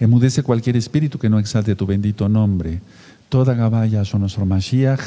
[0.00, 2.80] Emudece cualquier espíritu que no exalte tu bendito nombre.
[3.28, 5.00] Toda Gabaya son nuestro Mashiach.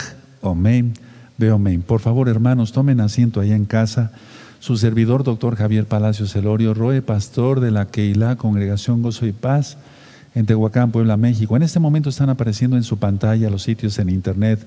[1.38, 1.82] Veo amén.
[1.82, 4.12] Por favor, hermanos, tomen asiento allá en casa.
[4.60, 9.78] Su servidor, doctor Javier Palacio Celorio, Roe, pastor de la Keilah, Congregación Gozo y Paz,
[10.36, 11.58] en Tehuacán, Puebla, México.
[11.58, 14.66] En este momento están apareciendo en su pantalla los sitios en internet.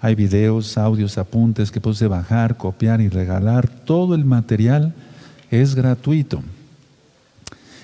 [0.00, 3.68] Hay videos, audios, apuntes que puede bajar, copiar y regalar.
[3.68, 4.92] Todo el material
[5.50, 6.42] es gratuito.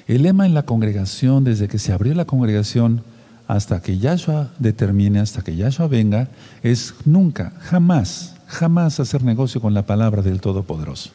[0.09, 3.03] El lema en la congregación, desde que se abrió la congregación
[3.47, 6.29] hasta que Yahshua determine, hasta que Yahshua venga,
[6.63, 11.11] es nunca, jamás, jamás hacer negocio con la palabra del Todopoderoso.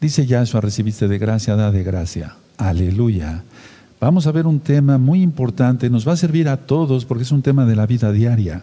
[0.00, 2.36] Dice Yahshua, recibiste de gracia, da de gracia.
[2.56, 3.42] Aleluya.
[4.00, 7.32] Vamos a ver un tema muy importante, nos va a servir a todos porque es
[7.32, 8.62] un tema de la vida diaria.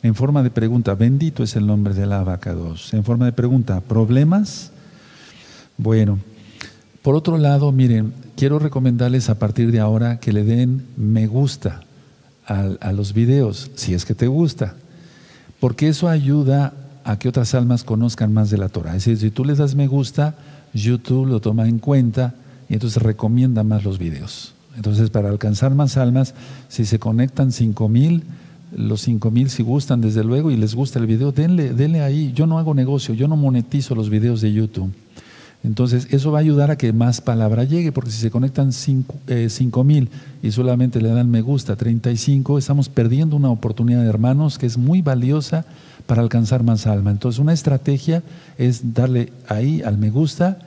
[0.00, 2.94] En forma de pregunta, bendito es el nombre de la 2.
[2.94, 4.70] En forma de pregunta, ¿problemas?
[5.76, 6.20] Bueno,
[7.02, 11.80] por otro lado, miren, quiero recomendarles a partir de ahora que le den me gusta
[12.46, 14.74] a, los videos, si es que te gusta,
[15.60, 18.96] porque eso ayuda a que otras almas conozcan más de la Torah.
[18.96, 20.34] Es decir, si tú le das me gusta,
[20.74, 22.34] YouTube lo toma en cuenta
[22.68, 24.52] y entonces recomienda más los videos.
[24.76, 26.34] Entonces, para alcanzar más almas,
[26.68, 28.24] si se conectan cinco mil,
[28.76, 32.32] los cinco mil si gustan desde luego y les gusta el video, denle, denle ahí.
[32.34, 34.92] Yo no hago negocio, yo no monetizo los videos de YouTube.
[35.64, 39.14] Entonces, eso va a ayudar a que más palabra llegue, porque si se conectan 5
[39.28, 39.48] eh,
[39.82, 40.10] mil
[40.42, 44.76] y solamente le dan me gusta 35, estamos perdiendo una oportunidad de hermanos que es
[44.76, 45.64] muy valiosa
[46.06, 47.10] para alcanzar más alma.
[47.10, 48.22] Entonces, una estrategia
[48.58, 50.58] es darle ahí al me gusta.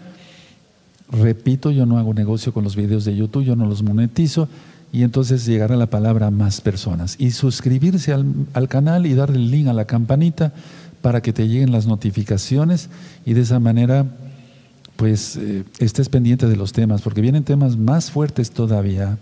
[1.11, 4.49] Repito, yo no hago negocio con los videos de YouTube, yo no los monetizo
[4.91, 7.17] y entonces llegará la palabra a más personas.
[7.19, 10.53] Y suscribirse al, al canal y darle el link a la campanita
[11.03, 12.89] para que te lleguen las notificaciones
[13.27, 14.07] y de esa manera
[14.97, 19.17] pues eh, estés pendiente de los temas, porque vienen temas más fuertes todavía.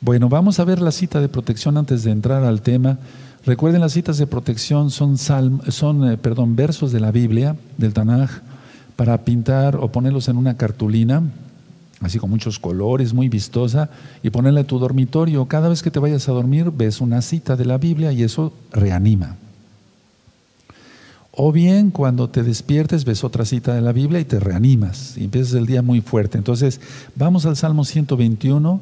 [0.00, 2.98] Bueno, vamos a ver la cita de protección antes de entrar al tema.
[3.44, 8.30] Recuerden, las citas de protección son, son eh, perdón, versos de la Biblia, del Tanaj,
[8.96, 11.22] para pintar o ponerlos en una cartulina,
[12.00, 13.90] así con muchos colores, muy vistosa,
[14.22, 15.46] y ponerla en tu dormitorio.
[15.46, 18.54] Cada vez que te vayas a dormir, ves una cita de la Biblia y eso
[18.72, 19.36] reanima.
[21.40, 25.22] O bien cuando te despiertes ves otra cita de la Biblia y te reanimas y
[25.22, 26.36] empiezas el día muy fuerte.
[26.36, 26.80] Entonces,
[27.14, 28.80] vamos al Salmo 121.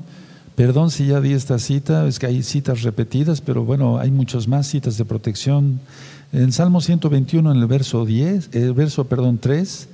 [0.54, 4.48] Perdón si ya di esta cita, es que hay citas repetidas, pero bueno, hay muchas
[4.48, 5.80] más citas de protección.
[6.32, 9.88] En Salmo 121, en el verso 10, el verso, perdón, 3,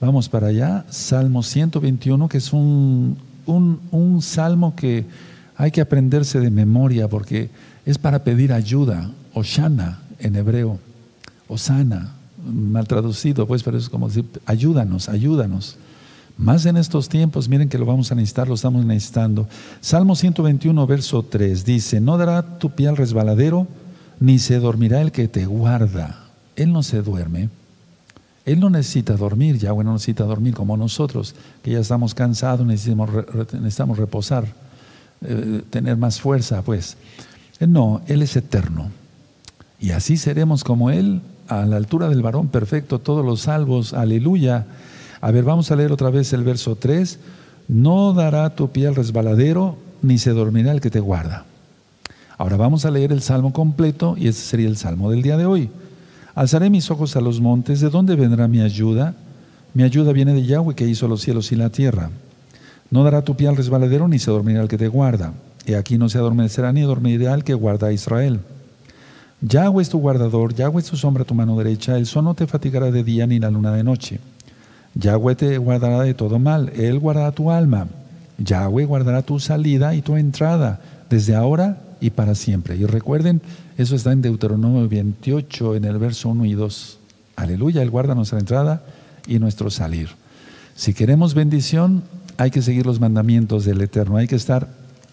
[0.00, 0.86] vamos para allá.
[0.90, 5.06] Salmo 121, que es un, un, un salmo que
[5.54, 7.48] hay que aprenderse de memoria porque
[7.86, 10.80] es para pedir ayuda, Oshana en hebreo.
[11.48, 12.14] Osana,
[12.46, 15.76] mal traducido, pues, pero es como decir, ayúdanos, ayúdanos.
[16.36, 19.48] Más en estos tiempos, miren que lo vamos a necesitar, lo estamos necesitando.
[19.80, 23.66] Salmo 121, verso 3, dice, no dará tu pie al resbaladero,
[24.20, 26.26] ni se dormirá el que te guarda.
[26.54, 27.48] Él no se duerme.
[28.44, 33.10] Él no necesita dormir, Yahweh no necesita dormir como nosotros, que ya estamos cansados, necesitamos,
[33.52, 34.46] necesitamos reposar,
[35.22, 36.96] eh, tener más fuerza, pues.
[37.60, 38.90] No, Él es eterno.
[39.80, 44.66] Y así seremos como Él a la altura del varón perfecto, todos los salvos, aleluya.
[45.20, 47.18] A ver, vamos a leer otra vez el verso 3.
[47.68, 51.44] No dará tu pie al resbaladero, ni se dormirá el que te guarda.
[52.36, 55.46] Ahora vamos a leer el salmo completo y ese sería el salmo del día de
[55.46, 55.70] hoy.
[56.34, 59.14] Alzaré mis ojos a los montes, ¿de dónde vendrá mi ayuda?
[59.74, 62.10] Mi ayuda viene de Yahweh que hizo los cielos y la tierra.
[62.90, 65.32] No dará tu pie al resbaladero, ni se dormirá el que te guarda.
[65.66, 68.40] Y aquí no se adormecerá ni dormirá el que guarda a Israel.
[69.40, 72.46] Yahweh es tu guardador, Yahweh es tu sombra tu mano derecha, el sol no te
[72.46, 74.18] fatigará de día ni la luna de noche.
[74.94, 77.86] Yahweh te guardará de todo mal, Él guardará tu alma.
[78.38, 82.76] Yahweh guardará tu salida y tu entrada, desde ahora y para siempre.
[82.76, 83.40] Y recuerden,
[83.76, 86.98] eso está en Deuteronomio 28, en el verso 1 y 2.
[87.36, 88.82] Aleluya, Él guarda nuestra entrada
[89.28, 90.08] y nuestro salir.
[90.74, 92.02] Si queremos bendición,
[92.38, 94.68] hay que seguir los mandamientos del Eterno, hay que estar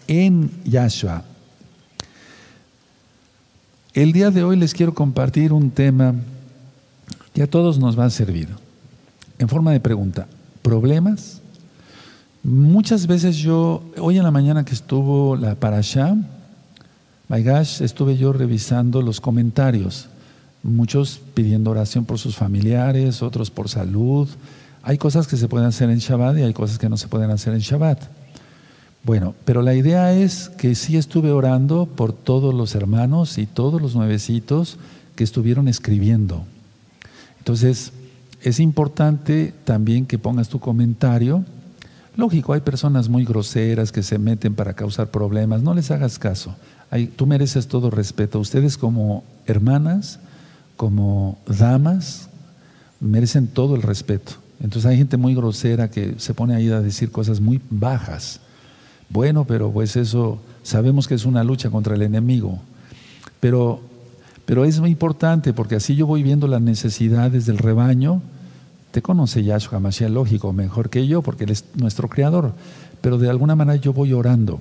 [0.08, 1.22] en Yahshua,
[3.96, 6.14] el día de hoy les quiero compartir un tema
[7.32, 8.50] que a todos nos va a servir.
[9.38, 10.26] En forma de pregunta,
[10.60, 11.40] ¿problemas?
[12.42, 16.14] Muchas veces yo, hoy en la mañana que estuvo la parasha,
[17.28, 20.08] my gosh, estuve yo revisando los comentarios,
[20.62, 24.28] muchos pidiendo oración por sus familiares, otros por salud.
[24.82, 27.30] Hay cosas que se pueden hacer en Shabbat y hay cosas que no se pueden
[27.30, 28.02] hacer en Shabbat.
[29.06, 33.80] Bueno, pero la idea es que sí estuve orando por todos los hermanos y todos
[33.80, 34.78] los nuevecitos
[35.14, 36.42] que estuvieron escribiendo.
[37.38, 37.92] Entonces,
[38.42, 41.44] es importante también que pongas tu comentario.
[42.16, 46.56] Lógico, hay personas muy groseras que se meten para causar problemas, no les hagas caso.
[47.14, 48.40] tú mereces todo respeto.
[48.40, 50.18] Ustedes como hermanas,
[50.76, 52.28] como damas,
[52.98, 54.32] merecen todo el respeto.
[54.60, 58.40] Entonces hay gente muy grosera que se pone ahí a decir cosas muy bajas.
[59.08, 62.58] Bueno, pero pues eso sabemos que es una lucha contra el enemigo.
[63.40, 63.80] Pero,
[64.44, 68.20] pero es muy importante porque así yo voy viendo las necesidades del rebaño.
[68.90, 72.54] Te conoce Yahshua Mashiach, lógico, mejor que yo, porque Él es nuestro creador.
[73.00, 74.58] Pero de alguna manera yo voy orando.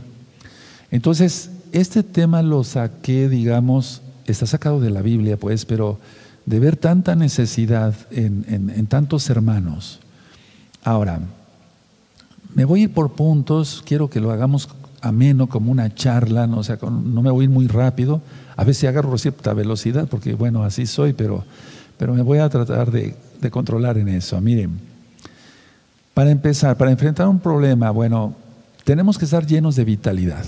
[0.91, 5.99] Entonces, este tema lo saqué, digamos, está sacado de la Biblia, pues, pero
[6.45, 9.99] de ver tanta necesidad en, tantos hermanos.
[10.83, 11.19] Ahora,
[12.55, 14.69] me voy a ir por puntos, quiero que lo hagamos
[15.01, 18.21] ameno, como una charla, no, o no me voy a ir muy rápido.
[18.55, 21.43] A veces agarro cierta velocidad, porque bueno, así soy, pero,
[21.97, 24.39] pero me voy a tratar de, de controlar en eso.
[24.41, 24.79] Miren,
[26.13, 28.33] para empezar, para enfrentar un problema, bueno,
[28.85, 30.45] tenemos que estar llenos de vitalidad,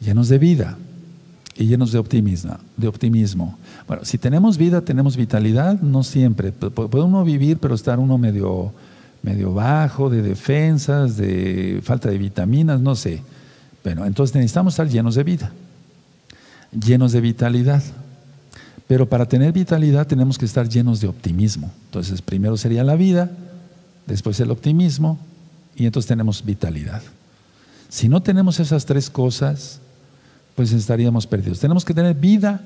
[0.00, 0.78] llenos de vida
[1.56, 3.58] y llenos de optimismo, de optimismo.
[3.86, 6.52] Bueno, si tenemos vida, tenemos vitalidad, no siempre.
[6.52, 8.72] Puede uno vivir, pero estar uno medio,
[9.22, 13.22] medio bajo de defensas, de falta de vitaminas, no sé.
[13.84, 15.52] Bueno, entonces necesitamos estar llenos de vida,
[16.72, 17.82] llenos de vitalidad.
[18.86, 21.72] Pero para tener vitalidad tenemos que estar llenos de optimismo.
[21.86, 23.30] Entonces, primero sería la vida,
[24.06, 25.18] después el optimismo
[25.76, 27.02] y entonces tenemos vitalidad.
[27.88, 29.80] Si no tenemos esas tres cosas,
[30.54, 31.60] pues estaríamos perdidos.
[31.60, 32.60] Tenemos que tener vida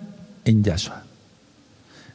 [0.45, 1.03] en Yahshua.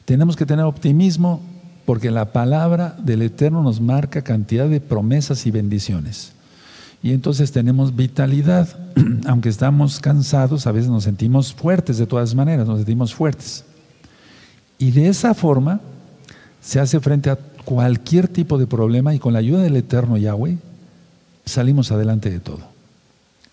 [0.05, 1.41] Tenemos que tener optimismo
[1.85, 6.33] porque la palabra del Eterno nos marca cantidad de promesas y bendiciones.
[7.03, 8.67] Y entonces tenemos vitalidad,
[9.27, 13.65] aunque estamos cansados, a veces nos sentimos fuertes de todas maneras, nos sentimos fuertes.
[14.77, 15.81] Y de esa forma
[16.61, 20.57] se hace frente a cualquier tipo de problema y con la ayuda del Eterno Yahweh
[21.45, 22.61] salimos adelante de todo.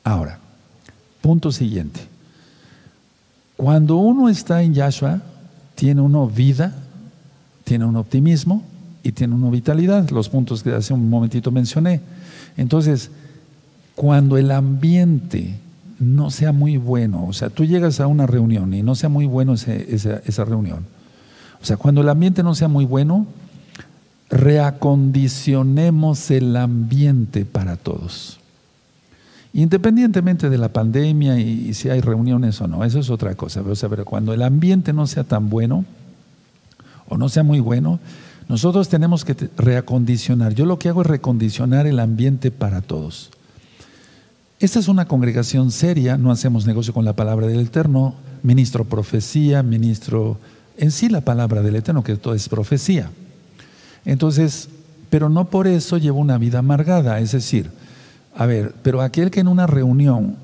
[0.05, 0.39] Ahora,
[1.21, 2.01] Punto siguiente.
[3.57, 5.21] Cuando uno está en Yahshua,
[5.75, 6.75] tiene uno vida,
[7.69, 8.63] tiene un optimismo
[9.03, 12.01] y tiene una vitalidad, los puntos que hace un momentito mencioné.
[12.57, 13.11] Entonces,
[13.95, 15.59] cuando el ambiente
[15.99, 19.27] no sea muy bueno, o sea, tú llegas a una reunión y no sea muy
[19.27, 20.87] bueno esa, esa reunión,
[21.61, 23.27] o sea, cuando el ambiente no sea muy bueno,
[24.31, 28.41] reacondicionemos el ambiente para todos.
[29.53, 33.63] Independientemente de la pandemia y, si hay reuniones o no, eso es otra cosa.
[33.91, 35.85] Pero, cuando el ambiente no sea tan bueno
[37.09, 38.01] o no sea muy bueno,
[38.49, 40.55] nosotros tenemos que reacondicionar.
[40.55, 43.31] Yo lo que hago es recondicionar el ambiente para todos.
[44.61, 49.63] Esta es una congregación seria, no hacemos negocio con la palabra del Eterno, ministro profecía,
[49.63, 50.39] ministro
[50.77, 53.11] en sí la palabra del Eterno, que todo es profecía.
[54.05, 54.69] Entonces,
[55.11, 57.71] pero no por eso llevo una vida amargada, es decir,
[58.35, 60.37] a ver, pero aquel que en una reunión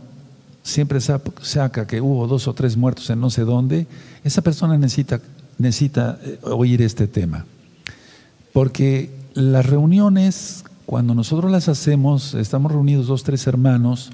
[0.62, 3.87] siempre saca que hubo dos o tres muertos en no sé dónde,
[4.25, 5.20] esa persona necesita,
[5.59, 7.45] necesita eh, oír este tema.
[8.53, 14.11] Porque las reuniones, cuando nosotros las hacemos, estamos reunidos dos, tres hermanos,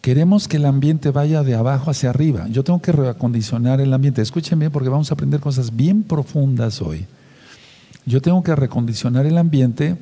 [0.00, 2.46] queremos que el ambiente vaya de abajo hacia arriba.
[2.48, 4.22] Yo tengo que reacondicionar el ambiente.
[4.22, 7.06] Escúchenme porque vamos a aprender cosas bien profundas hoy.
[8.06, 9.96] Yo tengo que recondicionar el ambiente,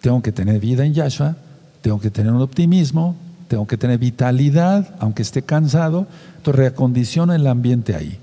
[0.00, 1.36] tengo que tener vida en Yahshua,
[1.80, 3.16] tengo que tener un optimismo,
[3.48, 8.18] tengo que tener vitalidad, aunque esté cansado, entonces reacondiciono el ambiente ahí.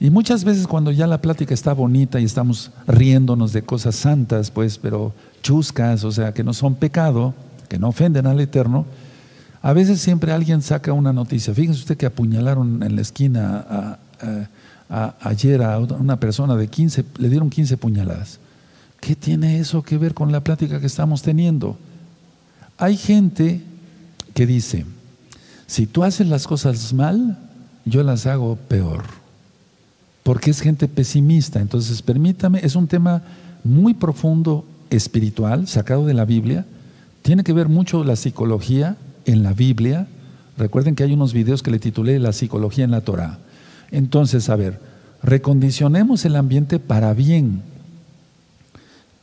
[0.00, 4.50] Y muchas veces cuando ya la plática está bonita y estamos riéndonos de cosas santas,
[4.50, 5.12] pues, pero
[5.42, 7.34] chuscas, o sea, que no son pecado,
[7.68, 8.86] que no ofenden al Eterno,
[9.60, 11.52] a veces siempre alguien saca una noticia.
[11.52, 13.98] Fíjense usted que apuñalaron en la esquina
[15.20, 18.38] ayer a una persona de 15, le dieron 15 puñaladas.
[19.00, 21.76] ¿Qué tiene eso que ver con la plática que estamos teniendo?
[22.78, 23.62] Hay gente
[24.32, 24.86] que dice,
[25.66, 27.36] si tú haces las cosas mal,
[27.84, 29.17] yo las hago peor.
[30.28, 31.58] Porque es gente pesimista.
[31.58, 33.22] Entonces, permítame, es un tema
[33.64, 36.66] muy profundo, espiritual, sacado de la Biblia.
[37.22, 40.06] Tiene que ver mucho la psicología en la Biblia.
[40.58, 43.38] Recuerden que hay unos videos que le titulé La psicología en la Torah.
[43.90, 44.78] Entonces, a ver,
[45.22, 47.62] recondicionemos el ambiente para bien,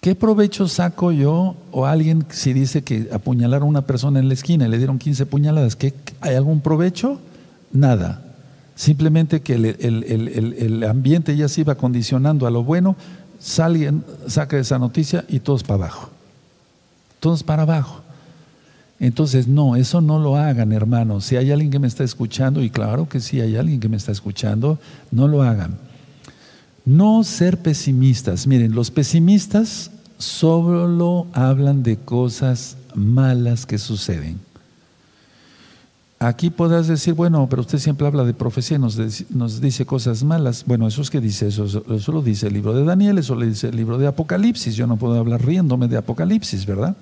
[0.01, 4.33] ¿Qué provecho saco yo o alguien si dice que apuñalaron a una persona en la
[4.33, 5.75] esquina y le dieron 15 puñaladas?
[5.75, 7.19] ¿qué, ¿Hay algún provecho?
[7.71, 8.25] Nada.
[8.75, 12.98] Simplemente que el, ambiente ya se iba condicionando a lo bueno,
[13.58, 16.10] alguien saca esa noticia y todos para abajo.
[17.22, 18.01] Todos para abajo.
[19.00, 21.25] Entonces, no, eso no lo hagan, hermanos.
[21.25, 23.98] Si hay alguien que me está escuchando, y claro que sí hay alguien que me
[23.98, 24.77] está escuchando,
[25.12, 25.77] no lo hagan.
[26.86, 28.46] No ser pesimistas.
[28.46, 34.44] Miren, los pesimistas solo hablan de cosas malas que suceden.
[36.17, 40.63] Aquí podrás decir, bueno, pero usted siempre habla de profecía y nos, dice cosas malas.
[40.65, 43.48] Bueno, eso es que dice, eso, eso lo dice el libro de Daniel, eso le
[43.48, 44.75] dice el libro de Apocalipsis.
[44.75, 46.95] Yo no puedo hablar riéndome de Apocalipsis, ¿verdad?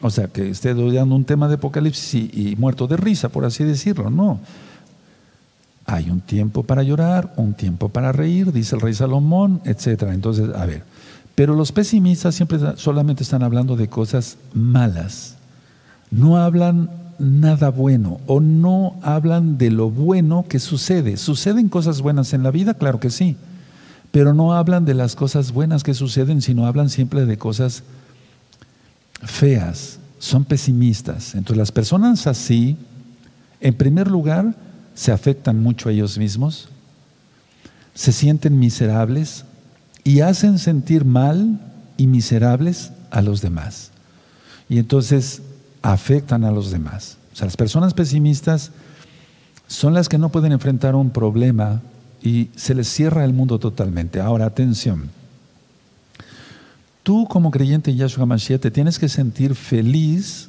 [0.00, 3.44] O sea, que esté dando un tema de Apocalipsis y, y muerto de risa, por
[3.44, 4.08] así decirlo.
[4.08, 4.40] No.
[5.84, 10.04] Hay un tiempo para llorar, un tiempo para reír, dice el rey Salomón, etc.
[10.12, 10.82] Entonces, a ver,
[11.34, 15.36] pero los pesimistas siempre solamente están hablando de cosas malas.
[16.10, 21.16] No hablan nada bueno o no hablan de lo bueno que sucede.
[21.16, 22.74] ¿Suceden cosas buenas en la vida?
[22.74, 23.36] Claro que sí.
[24.10, 27.84] Pero no hablan de las cosas buenas que suceden, sino hablan siempre de cosas
[29.22, 29.98] feas.
[30.18, 31.34] Son pesimistas.
[31.34, 32.76] Entonces las personas así,
[33.60, 34.54] en primer lugar,
[34.94, 36.68] se afectan mucho a ellos mismos,
[37.94, 39.44] se sienten miserables,
[40.04, 41.60] y hacen sentir mal
[41.96, 43.90] y miserables a los demás.
[44.68, 45.42] Y entonces
[45.82, 47.16] afectan a los demás.
[47.32, 48.72] O sea, las personas pesimistas
[49.66, 51.80] son las que no pueden enfrentar un problema
[52.22, 54.20] y se les cierra el mundo totalmente.
[54.20, 55.10] Ahora, atención.
[57.02, 60.48] Tú como creyente en Yahshua Mashiach te tienes que sentir feliz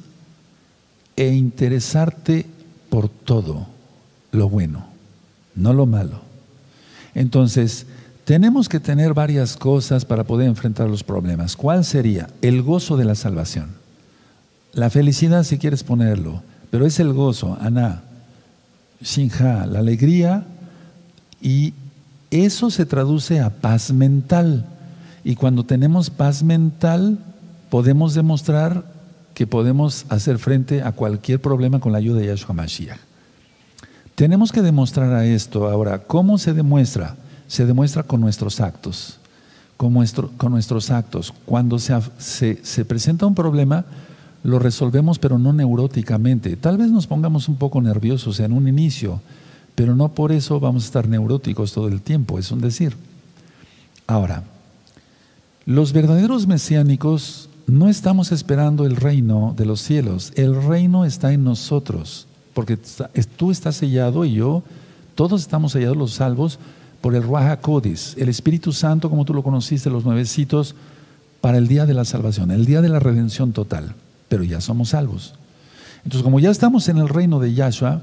[1.16, 2.46] e interesarte
[2.90, 3.66] por todo
[4.32, 4.86] lo bueno,
[5.54, 6.20] no lo malo.
[7.14, 7.86] Entonces,
[8.24, 11.56] tenemos que tener varias cosas para poder enfrentar los problemas.
[11.56, 12.28] ¿Cuál sería?
[12.40, 13.81] El gozo de la salvación.
[14.72, 18.02] La felicidad, si quieres ponerlo, pero es el gozo, Ana,
[19.02, 20.44] Shinja, la alegría,
[21.40, 21.74] y
[22.30, 24.64] eso se traduce a paz mental.
[25.24, 27.18] Y cuando tenemos paz mental,
[27.68, 28.84] podemos demostrar
[29.34, 32.98] que podemos hacer frente a cualquier problema con la ayuda de Yahshua Mashiach.
[34.14, 35.68] Tenemos que demostrar a esto.
[35.68, 37.16] Ahora, ¿cómo se demuestra?
[37.52, 39.18] se demuestra con nuestros actos.
[39.76, 39.92] Con,
[40.38, 41.34] con nuestros actos.
[41.44, 42.00] Cuando se,
[42.62, 43.84] se, presenta un problema,
[44.42, 46.56] lo resolvemos, pero no neuróticamente.
[46.56, 49.20] Tal vez nos pongamos un poco nerviosos en un inicio,
[49.74, 52.96] pero no por eso vamos a estar neuróticos todo el tiempo, es un decir.
[54.06, 54.44] Ahora,
[55.64, 61.44] los verdaderos mesiánicos no estamos esperando el reino de los cielos, el reino está en
[61.44, 62.76] nosotros, porque
[63.36, 64.64] tú estás sellado y yo,
[65.14, 66.58] todos estamos sellados los salvos
[67.00, 70.74] por el Ruach Codis, el Espíritu Santo, como tú lo conociste, los nuevecitos,
[71.40, 73.94] para el día de la salvación, el día de la redención total.
[74.32, 75.34] Pero ya somos salvos.
[76.04, 78.00] Entonces, como ya estamos en el reino de Yahshua,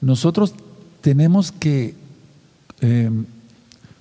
[0.00, 0.54] nosotros
[1.02, 1.94] tenemos que
[2.80, 3.26] em,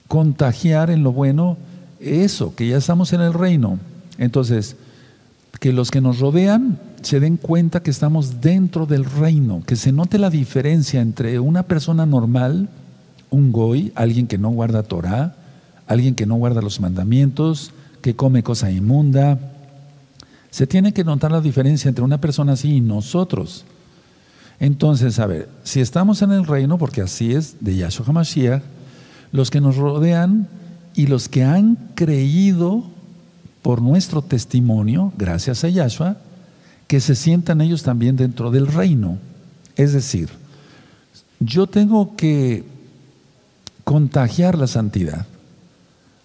[0.08, 1.58] contagiar en lo bueno
[2.00, 3.80] eso, que ya estamos en el reino.
[4.18, 4.78] Entonces,
[5.60, 9.92] que los que nos rodean se den cuenta que estamos dentro del reino, que se
[9.92, 12.70] note la diferencia entre una persona normal
[13.30, 15.36] un goy, alguien que no guarda Torah,
[15.86, 19.38] alguien que no guarda los mandamientos, que come cosa inmunda.
[20.52, 23.66] Se tiene que notar la diferencia entre una persona así y nosotros.
[24.60, 28.64] Entonces, a ver, si estamos en el reino, porque así es, de Yahshua HaMashiach,
[29.32, 30.48] los que nos rodean
[30.96, 32.84] y los que han creído
[33.62, 36.18] por nuestro testimonio, gracias a Yahshua,
[36.88, 39.18] que se sientan ellos también dentro del reino.
[39.76, 40.30] Es decir,
[41.40, 42.66] yo tengo que
[43.84, 45.26] contagiar la santidad.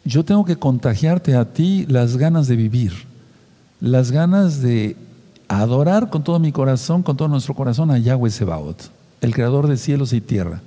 [0.05, 2.93] Yo tengo que contagiarte a ti las ganas de vivir,
[3.85, 4.97] las ganas de
[5.47, 9.77] adorar con todo mi corazón, con todo nuestro corazón a Yahweh Sebaot, el creador de
[9.77, 10.63] cielos y tierra.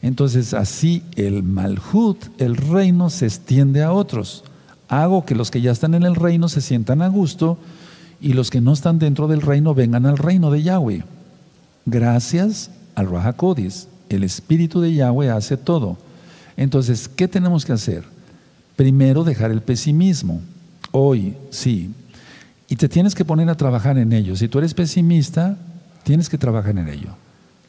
[0.00, 4.44] Entonces así el Malhut, el reino, se extiende a otros.
[4.88, 7.58] Hago que los que ya están en el reino se sientan a gusto
[8.18, 11.04] y los que no están dentro del reino vengan al reino de Yahweh.
[11.84, 13.88] Gracias al Rahakodis.
[14.08, 15.98] El Espíritu de Yahweh hace todo.
[16.56, 18.04] Entonces, ¿qué tenemos que hacer?
[18.74, 20.40] Primero, dejar el pesimismo.
[20.92, 21.90] Hoy, sí.
[22.68, 24.36] Y te tienes que poner a trabajar en ello.
[24.36, 25.56] Si tú eres pesimista,
[26.04, 27.08] tienes que trabajar en ello.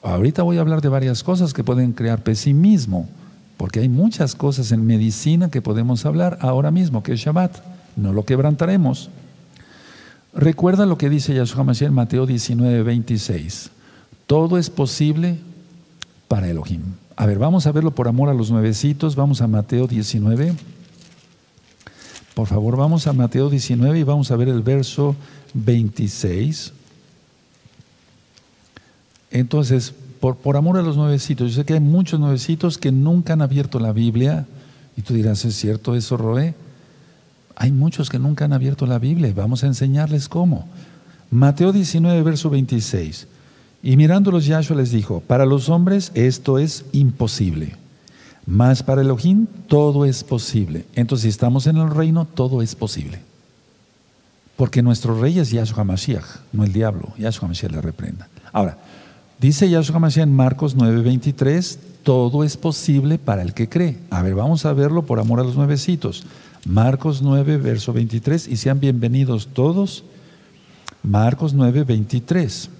[0.03, 3.07] Ahorita voy a hablar de varias cosas que pueden crear pesimismo,
[3.57, 7.57] porque hay muchas cosas en medicina que podemos hablar ahora mismo, que es Shabbat.
[7.95, 9.09] No lo quebrantaremos.
[10.33, 13.71] Recuerda lo que dice Yahshua Mashiach en Mateo 19, 26.
[14.27, 15.37] Todo es posible
[16.27, 16.81] para Elohim.
[17.15, 19.15] A ver, vamos a verlo por amor a los nuevecitos.
[19.15, 20.55] Vamos a Mateo 19.
[22.39, 25.13] Por favor, vamos a Mateo 19 y vamos a ver el verso
[25.55, 26.71] 26.
[29.29, 33.33] Entonces, por, por amor a los nuevecitos, yo sé que hay muchos nuevecitos que nunca
[33.33, 34.45] han abierto la Biblia.
[34.95, 36.55] Y tú dirás, ¿es cierto eso, Roé?
[37.57, 39.33] Hay muchos que nunca han abierto la Biblia.
[39.35, 40.65] Vamos a enseñarles cómo.
[41.31, 43.27] Mateo 19, verso 26.
[43.83, 47.75] Y mirándolos Yahshua les dijo, para los hombres esto es imposible,
[48.49, 50.87] mas para Elohim todo es posible.
[50.95, 53.21] Entonces si estamos en el reino, todo es posible.
[54.57, 57.13] Porque nuestro rey es Yahshua Mashiach, no el diablo.
[57.19, 58.27] Yahshua Mashiach le reprenda.
[58.51, 58.79] Ahora,
[59.39, 63.99] dice Yahshua Mashiach en Marcos 9:23, todo es posible para el que cree.
[64.09, 66.23] A ver, vamos a verlo por amor a los nuevecitos.
[66.65, 70.03] Marcos 9, verso 23, y sean bienvenidos todos.
[71.03, 72.71] Marcos 9, 23.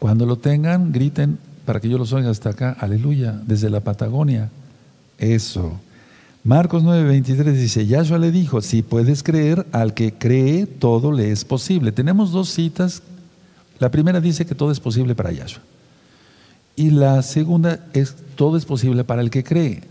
[0.00, 1.38] Cuando lo tengan, griten
[1.70, 4.50] para que yo los oiga hasta acá, aleluya, desde la Patagonia.
[5.18, 5.78] Eso.
[6.42, 11.44] Marcos 9:23 dice, Yahshua le dijo, si puedes creer, al que cree, todo le es
[11.44, 11.92] posible.
[11.92, 13.04] Tenemos dos citas.
[13.78, 15.62] La primera dice que todo es posible para Yahshua.
[16.74, 19.84] Y la segunda es, todo es posible para el que cree.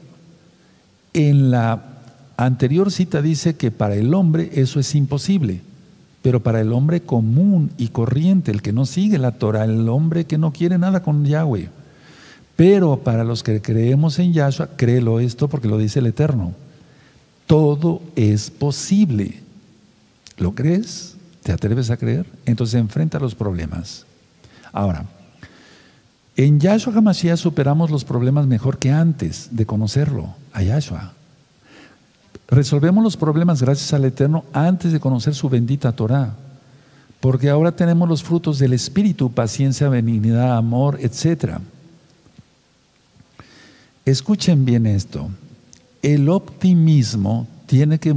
[1.14, 1.82] En la
[2.36, 5.62] anterior cita dice que para el hombre eso es imposible,
[6.22, 10.26] pero para el hombre común y corriente, el que no sigue la Torah, el hombre
[10.26, 11.70] que no quiere nada con Yahweh,
[12.56, 16.54] pero para los que creemos en Yahshua, créelo esto porque lo dice el Eterno.
[17.48, 19.40] Todo es posible.
[20.38, 21.16] ¿Lo crees?
[21.42, 22.26] ¿Te atreves a creer?
[22.46, 24.06] Entonces enfrenta los problemas.
[24.74, 25.06] Ahora,
[26.36, 31.14] en Yahshua Hamashiach superamos los problemas mejor que antes de conocerlo, a Yahshua.
[32.50, 36.36] Resolvemos los problemas gracias al Eterno antes de conocer su bendita Torah.
[37.20, 41.62] Porque ahora tenemos los frutos del Espíritu, paciencia, benignidad, amor, etcétera.
[44.06, 45.30] Escuchen bien esto.
[46.02, 48.16] El optimismo tiene que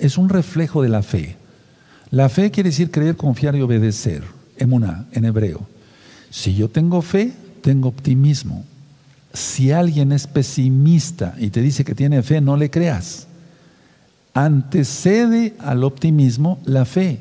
[0.00, 1.36] es un reflejo de la fe.
[2.10, 4.22] La fe quiere decir creer, confiar y obedecer.
[4.58, 5.66] Emuná, en hebreo.
[6.30, 7.32] Si yo tengo fe,
[7.62, 8.64] tengo optimismo.
[9.32, 13.25] Si alguien es pesimista y te dice que tiene fe, no le creas.
[14.36, 17.20] Antecede al optimismo la fe.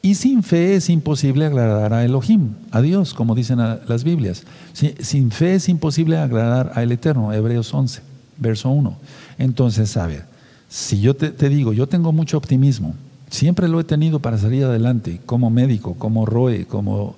[0.00, 4.44] Y sin fe es imposible agradar a Elohim, a Dios, como dicen las Biblias.
[4.72, 8.02] Sin fe es imposible agradar al Eterno, Hebreos 11,
[8.36, 8.96] verso 1.
[9.38, 10.24] Entonces, a ver,
[10.68, 12.94] si yo te, digo, yo tengo mucho optimismo,
[13.30, 17.16] siempre lo he tenido para salir adelante, como médico, como Roe, como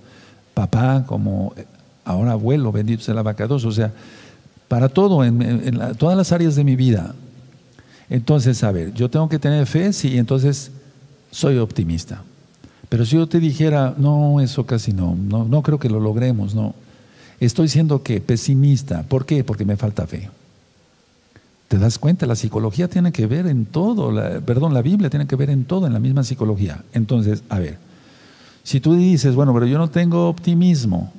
[0.55, 1.53] papá, como
[2.05, 3.93] ahora abuelo, bendito sea el abacados, o sea,
[4.69, 7.15] para todo, en, todas las áreas de mi vida.
[8.09, 10.71] Entonces, a ver, yo tengo que tener fe, sí, entonces
[11.31, 12.23] soy optimista.
[12.89, 16.55] Pero si yo te dijera, no, eso casi no, no, no creo que lo logremos,
[16.55, 16.75] no.
[17.41, 19.03] Estoy siendo que pesimista.
[19.03, 19.45] ¿Por qué?
[19.45, 20.31] Porque me falta fe.
[21.69, 22.27] ¿Te das cuenta?
[22.27, 25.87] La psicología tiene que ver en todo, perdón, la Biblia tiene que ver en todo,
[25.87, 26.85] en la misma psicología.
[26.93, 27.79] Entonces, a ver,
[28.63, 31.13] si tú dices, bueno, pero yo no tengo optimismo,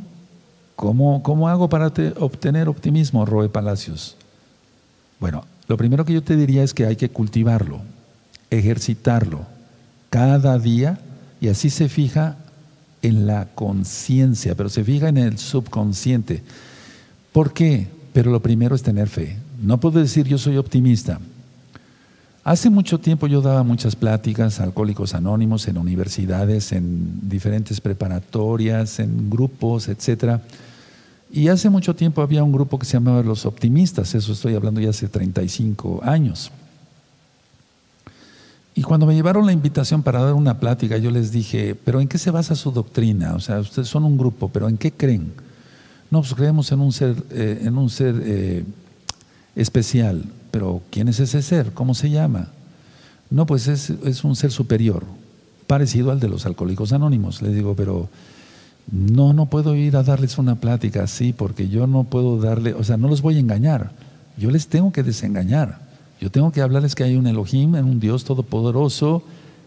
[0.77, 4.15] ¿cómo, cómo hago para obtener optimismo, Roe Palacios?
[5.19, 7.81] Bueno, lo primero que yo te diría es que hay que cultivarlo,
[8.49, 9.45] ejercitarlo
[10.09, 10.99] cada día
[11.41, 12.37] y así se fija
[13.01, 16.41] en la conciencia, pero se fija en el subconsciente.
[17.31, 17.87] ¿Por qué?
[18.13, 19.37] Pero lo primero es tener fe.
[19.61, 21.19] No puedo decir yo soy optimista.
[22.43, 28.99] Hace mucho tiempo yo daba muchas pláticas a alcohólicos anónimos en universidades, en diferentes preparatorias,
[28.99, 30.41] en grupos, etcétera.
[31.31, 34.79] Y hace mucho tiempo había un grupo que se llamaba Los Optimistas, eso estoy hablando
[34.79, 36.51] ya hace 35 años.
[38.73, 42.07] Y cuando me llevaron la invitación para dar una plática, yo les dije, pero ¿en
[42.07, 43.33] qué se basa su doctrina?
[43.33, 45.33] O sea, ustedes son un grupo, pero ¿en qué creen?
[46.11, 48.63] No, pues creemos en un ser, eh, en un ser eh,
[49.55, 51.73] especial, pero ¿quién es ese ser?
[51.73, 52.49] ¿Cómo se llama?
[53.29, 55.03] No, pues es, es un ser superior,
[55.65, 57.41] parecido al de los alcohólicos anónimos.
[57.41, 58.09] Les digo, pero
[58.91, 62.83] no, no puedo ir a darles una plática así, porque yo no puedo darle, o
[62.83, 63.91] sea, no los voy a engañar,
[64.37, 65.87] yo les tengo que desengañar.
[66.19, 69.23] Yo tengo que hablarles que hay un Elohim, un Dios todopoderoso,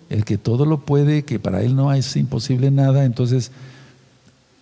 [0.08, 3.52] el que todo lo puede, que para Él no es imposible nada, entonces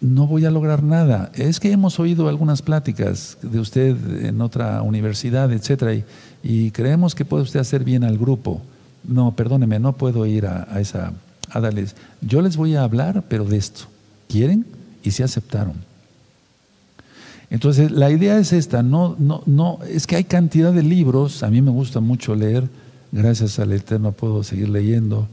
[0.01, 1.33] no voy a lograr nada.
[1.35, 5.95] Es que hemos oído algunas pláticas de usted en otra universidad, etcétera,
[6.43, 8.61] y, creemos que puede usted hacer bien al grupo.
[9.05, 11.13] No, perdóneme, no puedo ir a, a esa,
[11.51, 11.97] a darles.
[12.21, 13.87] Yo les voy a hablar, pero de esto.
[14.29, 14.67] ¿Quieren?
[15.03, 15.75] Y se aceptaron.
[17.51, 21.51] Entonces, la idea es esta, no, no, no, es que hay cantidad de libros, a
[21.51, 22.69] mí me gusta mucho leer,
[23.11, 25.29] gracias al Eterno puedo seguir leyendo,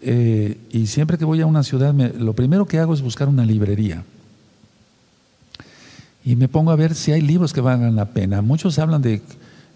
[0.00, 3.44] eh, y siempre que voy a una ciudad, lo primero que hago es buscar una
[3.44, 4.04] librería.
[6.24, 8.42] Y me pongo a ver si hay libros que valgan la pena.
[8.42, 9.22] Muchos hablan de, eh,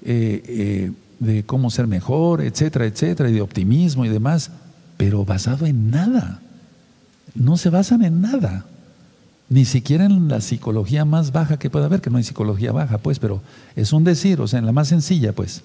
[0.04, 4.50] eh, de cómo ser mejor, etcétera, etcétera, y de optimismo y demás,
[4.96, 6.40] pero basado en nada.
[7.34, 8.66] No se basan en nada
[9.52, 12.96] ni siquiera en la psicología más baja que pueda haber, que no hay psicología baja,
[12.96, 13.42] pues, pero
[13.76, 15.60] es un decir, o sea, en la más sencilla, pues.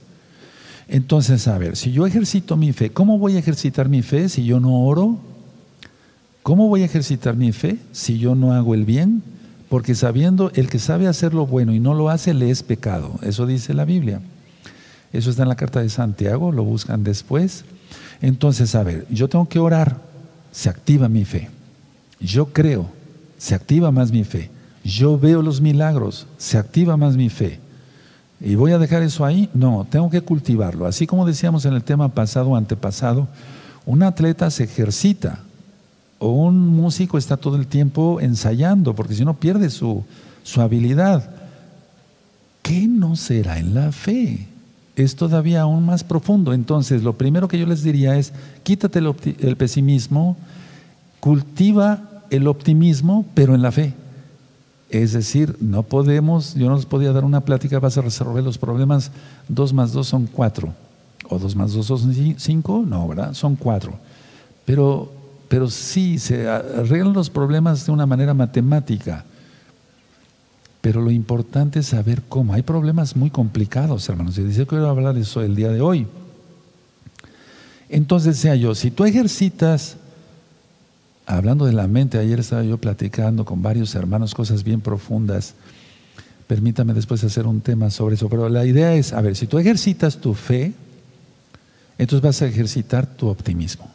[0.89, 4.43] Entonces, a ver, si yo ejercito mi fe, ¿cómo voy a ejercitar mi fe si
[4.43, 5.17] yo no oro?
[6.43, 9.23] ¿Cómo voy a ejercitar mi fe si yo no hago el bien?
[9.69, 13.17] Porque sabiendo, el que sabe hacer lo bueno y no lo hace, le es pecado.
[13.21, 14.19] Eso dice la Biblia.
[15.13, 17.63] Eso está en la carta de Santiago, lo buscan después.
[18.21, 20.01] Entonces, a ver, yo tengo que orar,
[20.51, 21.49] se activa mi fe.
[22.19, 22.87] Yo creo,
[23.37, 24.49] se activa más mi fe.
[24.83, 27.59] Yo veo los milagros, se activa más mi fe.
[28.39, 29.49] ¿Y voy a dejar eso ahí?
[29.53, 30.85] No, tengo que cultivarlo.
[30.85, 33.27] Así como decíamos en el tema pasado antepasado,
[33.85, 35.39] un atleta se ejercita
[36.19, 40.03] o un músico está todo el tiempo ensayando, porque si no pierde su,
[40.43, 41.29] su habilidad.
[42.61, 44.47] ¿Qué no será en la fe?
[44.95, 46.53] Es todavía aún más profundo.
[46.53, 50.35] Entonces, lo primero que yo les diría es, quítate el, el pesimismo,
[51.27, 53.93] cultiva el optimismo, pero en la fe.
[54.89, 58.57] Es decir, no podemos, yo no les podía dar una plática, vas a resolver los
[58.57, 59.11] problemas,
[59.49, 60.73] dos más dos son cuatro,
[61.27, 63.33] o dos más dos son cinco, no, ¿verdad?
[63.33, 63.99] Son cuatro.
[64.63, 65.11] Pero,
[65.49, 69.25] pero sí, se arreglan los problemas de una manera matemática.
[70.79, 72.53] Pero lo importante es saber cómo.
[72.53, 74.37] Hay problemas muy complicados, hermanos.
[74.37, 76.07] Y dice que quiero hablar de eso el día de hoy.
[77.89, 79.97] Entonces, sea yo, si tú ejercitas,
[81.27, 85.53] hablando de la mente, ayer estaba yo platicando con varios hermanos cosas bien profundas.
[86.47, 88.29] Permítame después hacer un tema sobre eso.
[88.29, 90.73] Pero la idea es, a ver, si tú ejercitas tu fe,
[91.97, 93.89] entonces vas a ejercitar tu optimismo.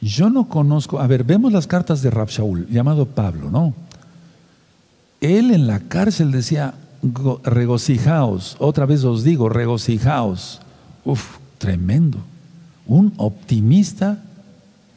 [0.00, 3.74] Yo no conozco, a ver, vemos las cartas de Rab Shaul, llamado Pablo, ¿no?
[5.20, 6.74] Él en la cárcel decía,
[7.42, 10.60] regocijaos, otra vez os digo, regocijaos.
[11.04, 12.18] Uf, tremendo.
[12.86, 14.22] Un optimista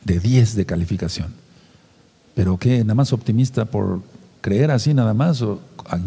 [0.03, 1.33] de 10 de calificación.
[2.35, 4.01] Pero qué, nada más optimista por
[4.41, 5.43] creer así nada más.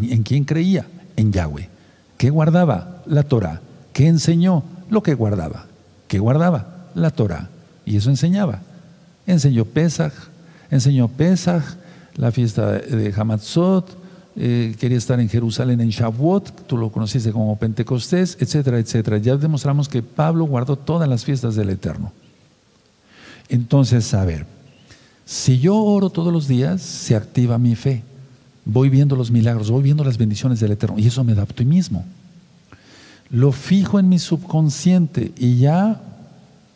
[0.01, 0.85] ¿En quién creía?
[1.15, 1.69] En Yahweh.
[2.17, 3.03] ¿Qué guardaba?
[3.05, 3.61] La Torah.
[3.91, 4.63] ¿Qué enseñó?
[4.89, 5.65] Lo que guardaba.
[6.07, 6.87] ¿Qué guardaba?
[6.95, 7.49] La Torah.
[7.85, 8.61] Y eso enseñaba.
[9.27, 10.13] Enseñó Pesach,
[10.71, 11.63] enseñó Pesach,
[12.15, 13.97] la fiesta de Hamatzot,
[14.35, 19.17] eh, quería estar en Jerusalén en Shavuot, tú lo conociste como Pentecostés, etcétera, etcétera.
[19.17, 22.11] Ya demostramos que Pablo guardó todas las fiestas del Eterno.
[23.49, 24.45] Entonces, a ver,
[25.25, 28.03] si yo oro todos los días, se activa mi fe.
[28.65, 32.05] Voy viendo los milagros, voy viendo las bendiciones del Eterno y eso me da optimismo.
[33.29, 36.01] Lo fijo en mi subconsciente y ya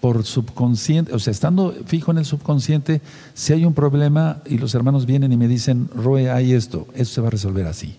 [0.01, 3.01] por subconsciente, o sea, estando fijo en el subconsciente,
[3.34, 7.15] si hay un problema y los hermanos vienen y me dicen, Roe, hay esto, esto
[7.15, 7.95] se va a resolver así,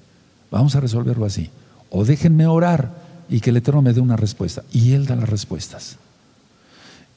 [0.50, 1.50] vamos a resolverlo así.
[1.90, 2.92] O déjenme orar
[3.28, 4.62] y que el Eterno me dé una respuesta.
[4.72, 5.96] Y Él da las respuestas.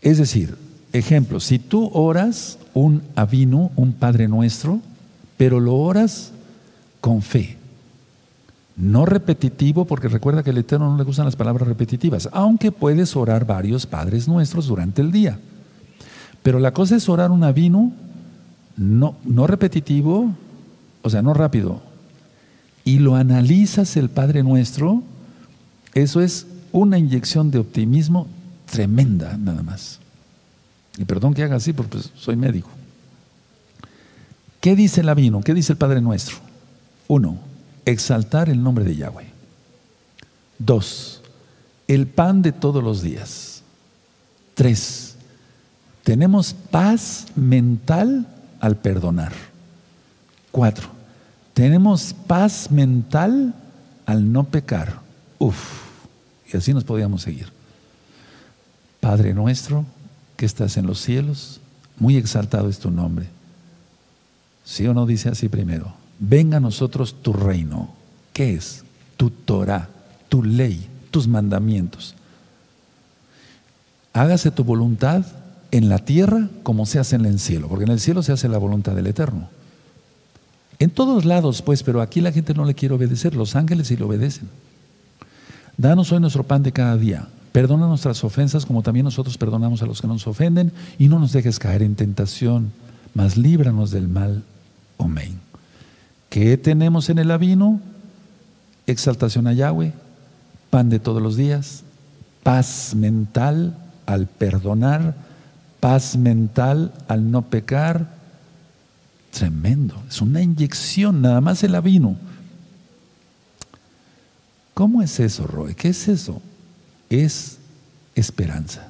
[0.02, 0.58] Es decir,
[0.94, 4.80] ejemplo, si tú oras un avino, un Padre nuestro,
[5.38, 6.32] pero lo oras
[7.00, 7.58] con fe,
[8.78, 13.16] no repetitivo, porque recuerda que al Eterno no le gustan las palabras repetitivas, aunque puedes
[13.16, 15.40] orar varios Padres Nuestros durante el día.
[16.44, 17.92] Pero la cosa es orar un avino,
[18.78, 20.34] no, no repetitivo,
[21.02, 21.82] o sea, no rápido,
[22.84, 25.04] y lo analizas el Padre Nuestro,
[25.94, 28.28] eso es una inyección de optimismo
[28.66, 30.01] tremenda, nada más.
[30.98, 32.70] Y perdón que haga así, porque pues, soy médico.
[34.60, 35.42] ¿Qué dice el avino?
[35.42, 36.38] ¿Qué dice el Padre Nuestro?
[37.08, 37.38] Uno,
[37.86, 39.28] exaltar el nombre de Yahweh.
[40.60, 41.22] Dos,
[41.88, 43.64] el pan de todos los días.
[44.54, 45.16] Tres,
[46.04, 48.28] tenemos paz mental
[48.60, 49.34] al perdonar.
[50.52, 50.90] Cuatro,
[51.54, 53.56] tenemos paz mental
[54.06, 55.00] al no pecar.
[55.40, 55.58] Uf,
[56.54, 57.52] y así nos podíamos seguir.
[59.00, 59.86] Padre nuestro,
[60.42, 61.62] que estás en los cielos,
[61.98, 63.28] muy exaltado es tu nombre.
[64.66, 66.02] ¿Sí o no dice así primero?
[66.22, 67.90] venga a nosotros tu reino.
[68.32, 68.86] ¿Qué es?
[69.18, 69.90] Tu Torah,
[70.30, 72.16] tu ley, tus mandamientos.
[74.14, 75.26] Hágase tu voluntad
[75.72, 78.48] en la tierra como se hace en el cielo, porque en el cielo se hace
[78.48, 79.50] la voluntad del Eterno.
[80.80, 83.98] En todos lados, pues, pero aquí la gente no le quiere obedecer, los ángeles sí
[83.98, 84.48] le obedecen.
[85.78, 87.28] Danos hoy nuestro pan de cada día.
[87.52, 91.34] Perdona nuestras ofensas como también nosotros perdonamos a los que nos ofenden y no nos
[91.34, 92.72] dejes caer en tentación,
[93.14, 94.44] mas líbranos del mal.
[94.98, 95.40] Amén.
[96.30, 97.82] ¿Qué tenemos en el avino?
[98.88, 99.94] Exaltación a Yahweh,
[100.70, 101.84] pan de todos los días,
[102.42, 105.16] paz mental al perdonar,
[105.82, 108.16] paz mental al no pecar.
[109.32, 112.16] Tremendo, es una inyección, nada más el avino.
[114.74, 115.76] ¿Cómo es eso, Roy?
[115.76, 116.42] ¿Qué es eso?
[117.12, 117.60] Es
[118.16, 118.90] esperanza.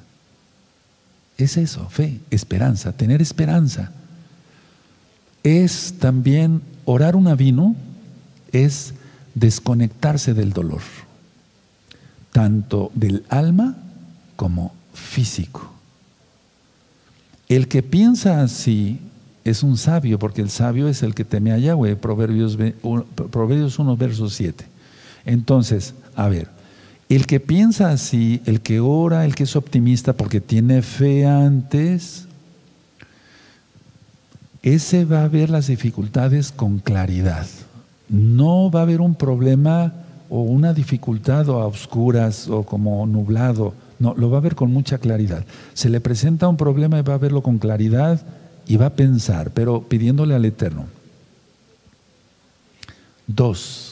[1.36, 3.92] Es eso, fe, esperanza, tener esperanza.
[5.42, 7.76] Es también Orar un avino
[8.50, 8.94] es
[9.34, 10.80] desconectarse del dolor,
[12.32, 13.76] tanto del alma
[14.34, 15.72] como físico.
[17.48, 18.98] El que piensa así
[19.44, 22.58] es un sabio, porque el sabio es el que teme a Yahweh, Proverbios,
[23.30, 24.64] Proverbios 1, verso 7.
[25.24, 26.48] Entonces, a ver,
[27.12, 32.26] El que piensa así, el que ora, el que es optimista porque tiene fe antes,
[34.62, 37.46] ese va a ver las dificultades con claridad.
[38.08, 39.92] No va a haber un problema
[40.30, 43.74] o una dificultad o a oscuras o como nublado.
[43.98, 45.44] No, lo va a ver con mucha claridad.
[45.74, 48.22] Se le presenta un problema y va a verlo con claridad
[48.66, 50.86] y va a pensar, pero pidiéndole al Eterno.
[53.26, 53.91] Dos,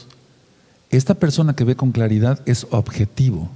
[0.91, 3.49] esta persona que ve con claridad es objetivo.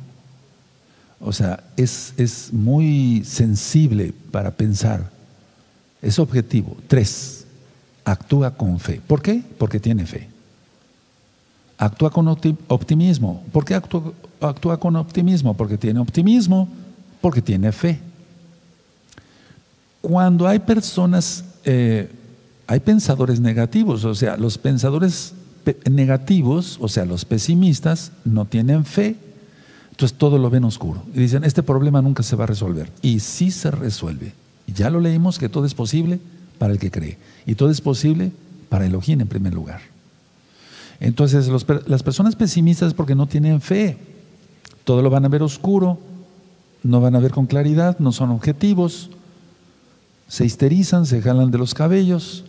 [1.20, 5.12] O sea, es, es muy sensible para pensar.
[6.02, 6.78] Es objetivo.
[6.88, 7.46] Tres,
[8.06, 9.02] actúa con fe.
[9.06, 9.44] ¿Por qué?
[9.58, 10.30] Porque tiene fe.
[11.78, 13.44] Actúa con optimismo.
[13.52, 15.56] ¿Por qué actúa, con optimismo?
[15.56, 16.70] Porque tiene optimismo,
[17.20, 18.00] porque tiene fe.
[20.00, 22.10] Cuando hay personas, eh,
[22.66, 25.34] hay pensadores negativos, o sea, los pensadores
[25.90, 29.16] negativos, o sea, los pesimistas, no tienen fe,
[29.92, 31.04] entonces todo lo ven oscuro.
[31.14, 32.92] Y dicen, este problema nunca se va a resolver.
[33.02, 34.34] Y sí se resuelve.
[34.68, 36.20] Ya lo leímos que todo es posible
[36.58, 37.18] para el que cree.
[37.46, 38.32] Y todo es posible
[38.68, 39.80] para Elohim en primer lugar.
[41.00, 41.50] Entonces,
[41.88, 43.98] las personas pesimistas es porque no tienen fe.
[44.84, 46.00] Todo lo van a ver oscuro,
[46.84, 49.10] no van a ver con claridad, no son objetivos,
[50.28, 52.44] se histerizan, se jalan de los cabellos.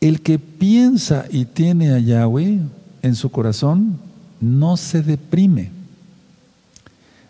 [0.00, 2.60] El que piensa y tiene a Yahweh
[3.02, 3.98] en su corazón
[4.40, 5.70] no se deprime,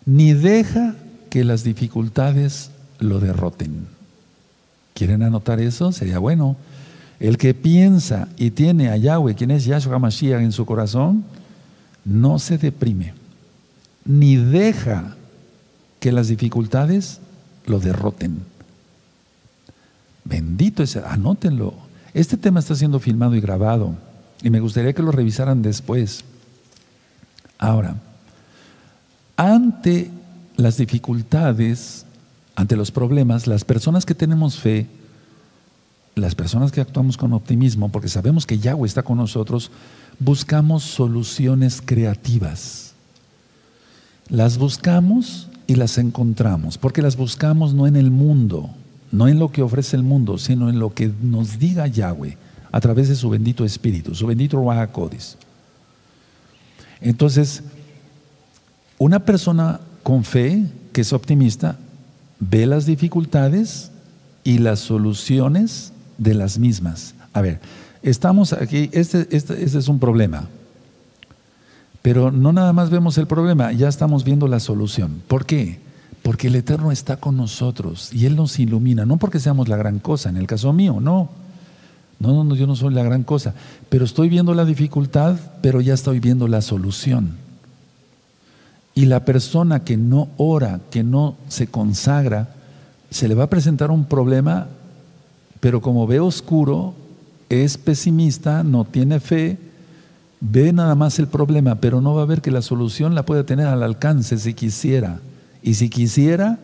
[0.05, 0.95] ni deja
[1.29, 3.87] que las dificultades lo derroten.
[4.93, 5.91] ¿Quieren anotar eso?
[5.91, 6.57] Sería bueno.
[7.19, 11.23] El que piensa y tiene a Yahweh, quien es Yahshua HaMashiach en su corazón,
[12.05, 13.13] no se deprime,
[14.05, 15.15] ni deja
[15.99, 17.19] que las dificultades
[17.65, 18.39] lo derroten.
[20.23, 21.88] Bendito es, anótenlo.
[22.13, 23.95] Este tema está siendo filmado y grabado
[24.41, 26.23] y me gustaría que lo revisaran después.
[27.57, 27.95] Ahora,
[29.35, 30.09] ante
[30.55, 32.05] las dificultades,
[32.55, 34.87] ante los problemas, las personas que tenemos fe,
[36.15, 39.71] las personas que actuamos con optimismo, porque sabemos que Yahweh está con nosotros,
[40.19, 42.93] buscamos soluciones creativas.
[44.27, 48.69] Las buscamos y las encontramos, porque las buscamos no en el mundo,
[49.11, 52.37] no en lo que ofrece el mundo, sino en lo que nos diga Yahweh
[52.71, 55.37] a través de su bendito Espíritu, su bendito Codis.
[57.01, 57.63] Entonces,
[58.97, 61.77] una persona con fe, que es optimista,
[62.39, 63.91] ve las dificultades
[64.43, 67.15] y las soluciones de las mismas.
[67.33, 67.59] A ver,
[68.03, 70.47] estamos aquí, este, este, este, es un problema,
[72.01, 75.21] pero no nada más vemos el problema, ya estamos viendo la solución.
[75.27, 75.79] ¿Por qué?
[76.21, 79.99] Porque el Eterno está con nosotros y Él nos ilumina, no porque seamos la gran
[79.99, 81.29] cosa, en el caso mío, no.
[82.19, 83.53] No, no, yo no soy la gran cosa,
[83.87, 87.37] pero estoy viendo la dificultad, pero ya estoy viendo la solución.
[88.93, 92.55] Y la persona que no ora, que no se consagra,
[93.09, 94.67] se le va a presentar un problema,
[95.61, 96.93] pero como ve oscuro,
[97.47, 99.57] es pesimista, no tiene fe,
[100.41, 103.45] ve nada más el problema, pero no va a ver que la solución la puede
[103.45, 105.19] tener al alcance si quisiera.
[105.61, 106.57] Y si quisiera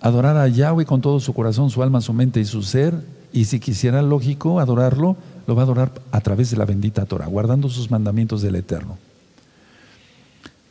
[0.00, 2.94] adorar a Yahweh con todo su corazón, su alma, su mente y su ser,
[3.32, 7.26] y si quisiera lógico adorarlo, lo va a adorar a través de la bendita Torah,
[7.26, 8.98] guardando sus mandamientos del Eterno.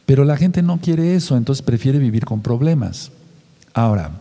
[0.06, 3.12] Pero la gente no quiere eso, entonces prefiere vivir con problemas.
[3.74, 4.12] Ahora,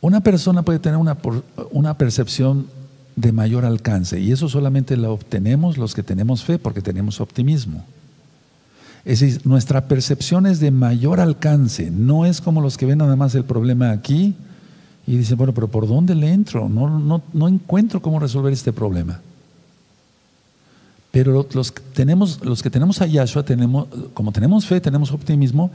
[0.00, 1.18] una persona puede tener una,
[1.70, 2.66] una percepción
[3.16, 7.84] de mayor alcance y eso solamente lo obtenemos los que tenemos fe porque tenemos optimismo.
[9.04, 13.16] Es decir, nuestra percepción es de mayor alcance, no es como los que ven nada
[13.16, 14.34] más el problema aquí
[15.06, 16.68] y dicen, bueno, pero ¿por dónde le entro?
[16.68, 19.20] No, no, no encuentro cómo resolver este problema.
[21.10, 25.70] Pero los que tenemos, los que tenemos a Yahshua, tenemos, como tenemos fe, tenemos optimismo,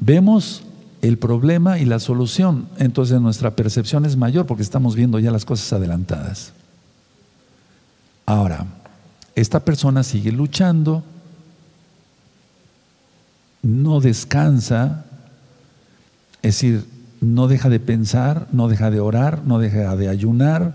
[0.00, 0.62] vemos
[1.02, 2.66] el problema y la solución.
[2.78, 6.52] Entonces nuestra percepción es mayor porque estamos viendo ya las cosas adelantadas.
[8.26, 8.66] Ahora,
[9.36, 11.04] esta persona sigue luchando,
[13.62, 15.04] no descansa,
[16.42, 16.86] es decir,
[17.20, 20.74] no deja de pensar, no deja de orar, no deja de ayunar,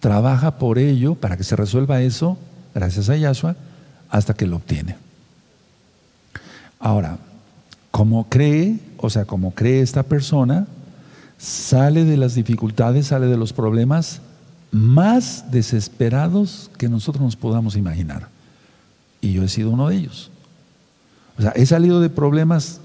[0.00, 2.38] trabaja por ello para que se resuelva eso,
[2.74, 3.56] gracias a Yahshua,
[4.08, 4.96] hasta que lo obtiene.
[6.78, 7.18] Ahora,
[7.90, 10.66] como cree, o sea, como cree esta persona,
[11.36, 14.20] sale de las dificultades, sale de los problemas
[14.70, 18.28] más desesperados que nosotros nos podamos imaginar.
[19.20, 20.29] Y yo he sido uno de ellos.
[21.38, 22.80] O sea, he salido de problemas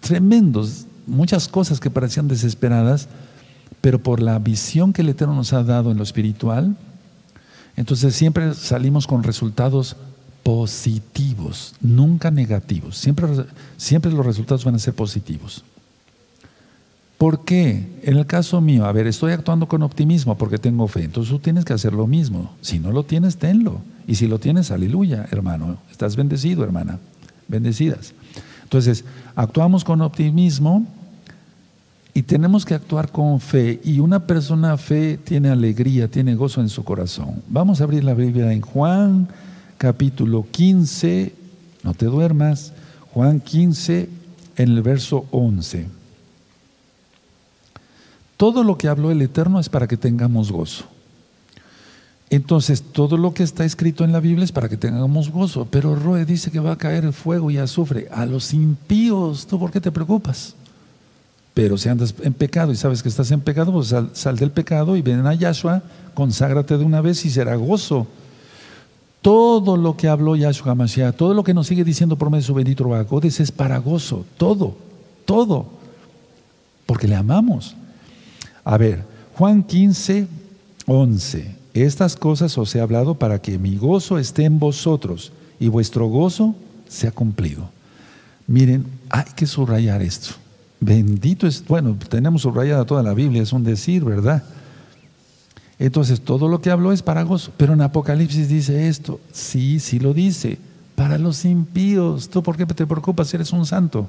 [0.00, 3.08] tremendos, muchas cosas que parecían desesperadas,
[3.80, 6.76] pero por la visión que el Eterno nos ha dado en lo espiritual,
[7.76, 9.96] entonces siempre salimos con resultados
[10.42, 12.96] positivos, nunca negativos.
[12.96, 13.26] Siempre,
[13.76, 15.64] siempre los resultados van a ser positivos.
[17.18, 17.98] ¿Por qué?
[18.02, 21.04] En el caso mío, a ver, estoy actuando con optimismo porque tengo fe.
[21.04, 22.52] Entonces tú tienes que hacer lo mismo.
[22.60, 23.80] Si no lo tienes, tenlo.
[24.06, 25.78] Y si lo tienes, aleluya, hermano.
[25.90, 26.98] Estás bendecido, hermana.
[27.48, 28.12] Bendecidas.
[28.62, 29.04] Entonces,
[29.34, 30.86] actuamos con optimismo
[32.14, 33.80] y tenemos que actuar con fe.
[33.84, 37.42] Y una persona fe tiene alegría, tiene gozo en su corazón.
[37.48, 39.28] Vamos a abrir la Biblia en Juan
[39.78, 41.32] capítulo 15.
[41.82, 42.72] No te duermas.
[43.12, 44.08] Juan 15
[44.56, 45.86] en el verso 11.
[48.36, 50.86] Todo lo que habló el Eterno es para que tengamos gozo.
[52.28, 55.68] Entonces, todo lo que está escrito en la Biblia es para que tengamos gozo.
[55.70, 58.08] Pero Roe dice que va a caer fuego y azufre.
[58.10, 60.54] A los impíos, ¿tú por qué te preocupas?
[61.54, 64.96] Pero si andas en pecado y sabes que estás en pecado, pues sal, del pecado
[64.96, 65.82] y ven a Yahshua,
[66.14, 68.06] conságrate de una vez y será gozo.
[69.22, 72.46] Todo lo que habló Yahshua Mashiach, todo lo que nos sigue diciendo por medio de
[72.46, 72.86] su bendito
[73.22, 74.26] es para gozo.
[74.36, 74.76] Todo,
[75.24, 75.66] todo.
[76.84, 77.74] Porque le amamos.
[78.64, 79.04] A ver,
[79.36, 80.26] Juan 15,
[80.86, 81.56] 11.
[81.76, 86.54] Estas cosas os he hablado para que mi gozo esté en vosotros y vuestro gozo
[86.88, 87.68] sea cumplido.
[88.46, 90.30] Miren, hay que subrayar esto.
[90.80, 94.42] Bendito es, bueno, tenemos subrayada toda la Biblia, es un decir, ¿verdad?
[95.78, 97.52] Entonces, todo lo que habló es para gozo.
[97.58, 99.20] Pero en Apocalipsis dice esto.
[99.30, 100.58] Sí, sí lo dice.
[100.94, 102.30] Para los impíos.
[102.30, 104.08] ¿Tú por qué te preocupas si eres un santo?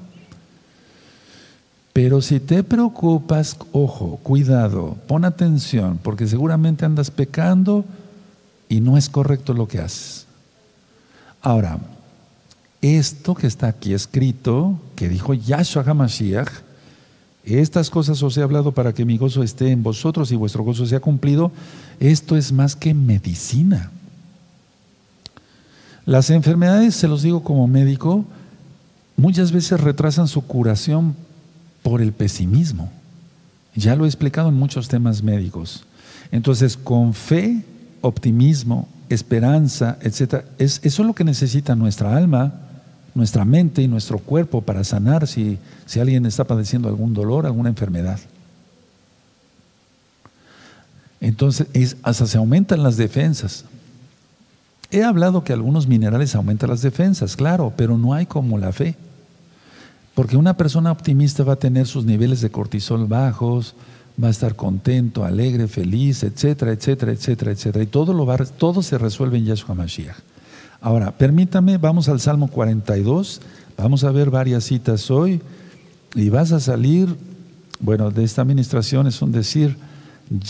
[1.98, 7.84] Pero si te preocupas, ojo, cuidado, pon atención, porque seguramente andas pecando
[8.68, 10.24] y no es correcto lo que haces.
[11.42, 11.80] Ahora,
[12.80, 16.48] esto que está aquí escrito, que dijo Yahshua HaMashiach,
[17.42, 20.86] estas cosas os he hablado para que mi gozo esté en vosotros y vuestro gozo
[20.86, 21.50] sea cumplido,
[21.98, 23.90] esto es más que medicina.
[26.06, 28.24] Las enfermedades, se los digo como médico,
[29.16, 31.16] muchas veces retrasan su curación
[31.82, 32.90] por el pesimismo.
[33.74, 35.84] Ya lo he explicado en muchos temas médicos.
[36.32, 37.62] Entonces, con fe,
[38.00, 42.54] optimismo, esperanza, etc., es, eso es lo que necesita nuestra alma,
[43.14, 47.68] nuestra mente y nuestro cuerpo para sanar si, si alguien está padeciendo algún dolor, alguna
[47.68, 48.18] enfermedad.
[51.20, 53.64] Entonces, es, hasta se aumentan las defensas.
[54.90, 58.96] He hablado que algunos minerales aumentan las defensas, claro, pero no hay como la fe.
[60.18, 63.76] Porque una persona optimista va a tener sus niveles de cortisol bajos,
[64.20, 67.84] va a estar contento, alegre, feliz, etcétera, etcétera, etcétera, etcétera.
[67.84, 70.16] Y todo, lo va, todo se resuelve en Yahshua Mashiach.
[70.80, 73.40] Ahora, permítame, vamos al Salmo 42,
[73.76, 75.40] vamos a ver varias citas hoy
[76.16, 77.14] y vas a salir,
[77.78, 79.76] bueno, de esta administración es un decir,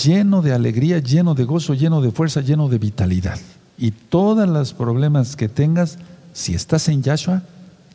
[0.03, 3.39] lleno de alegría, lleno de gozo, lleno de fuerza, lleno de vitalidad.
[3.77, 5.99] Y todos los problemas que tengas,
[6.33, 7.43] si estás en Yahshua,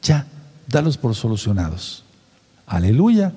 [0.03, 0.27] ya
[0.67, 2.03] dalos por solucionados.
[2.65, 3.33] Aleluya.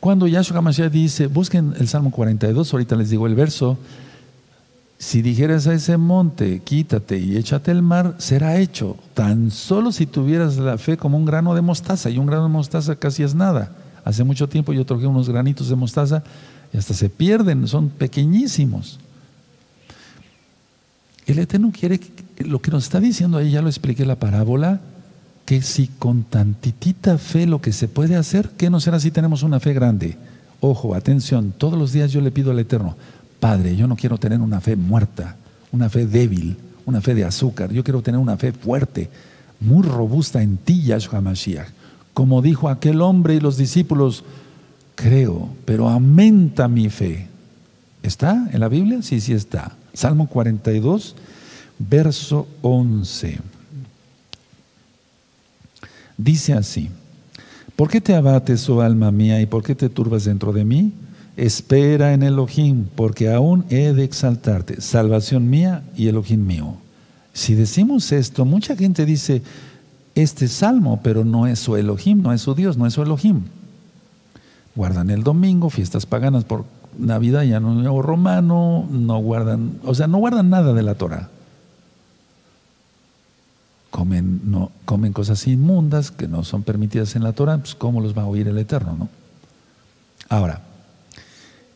[0.00, 3.78] Cuando Yahshua HaMashiach dice, busquen el Salmo 42, ahorita les digo el verso,
[4.98, 8.96] si dijeras a ese monte, quítate y échate el mar, será hecho.
[9.14, 12.50] Tan solo si tuvieras la fe como un grano de mostaza, y un grano de
[12.50, 13.72] mostaza casi es nada.
[14.04, 16.22] Hace mucho tiempo yo troqué unos granitos de mostaza
[16.72, 18.98] y hasta se pierden, son pequeñísimos.
[21.26, 22.00] El Eterno quiere,
[22.38, 24.80] lo que nos está diciendo ahí, ya lo expliqué la parábola,
[25.44, 29.42] que si con tantitita fe lo que se puede hacer, ¿qué no será si tenemos
[29.42, 30.16] una fe grande?
[30.60, 32.96] Ojo, atención, todos los días yo le pido al Eterno,
[33.40, 35.36] Padre, yo no quiero tener una fe muerta,
[35.70, 39.10] una fe débil, una fe de azúcar, yo quiero tener una fe fuerte,
[39.60, 41.68] muy robusta en ti, Yahshua Mashiach.
[42.14, 44.24] Como dijo aquel hombre y los discípulos,
[44.94, 47.28] creo, pero aumenta mi fe.
[48.02, 49.02] ¿Está en la Biblia?
[49.02, 49.72] Sí, sí está.
[49.92, 51.16] Salmo 42,
[51.78, 53.53] verso 11.
[56.16, 56.90] Dice así,
[57.76, 60.92] ¿por qué te abates, oh alma mía, y por qué te turbas dentro de mí?
[61.36, 66.76] Espera en Elohim, porque aún he de exaltarte, salvación mía y Elohim mío.
[67.32, 69.42] Si decimos esto, mucha gente dice,
[70.14, 73.42] este salmo, pero no es su Elohim, no es su Dios, no es su Elohim.
[74.76, 76.64] Guardan el domingo, fiestas paganas por
[76.96, 81.30] Navidad y Año Nuevo Romano, no guardan, o sea, no guardan nada de la Torah
[83.94, 88.18] comen, no, comen cosas inmundas que no son permitidas en la Torah, pues ¿cómo los
[88.18, 88.96] va a oír el Eterno?
[88.98, 89.08] ¿no?
[90.28, 90.62] Ahora,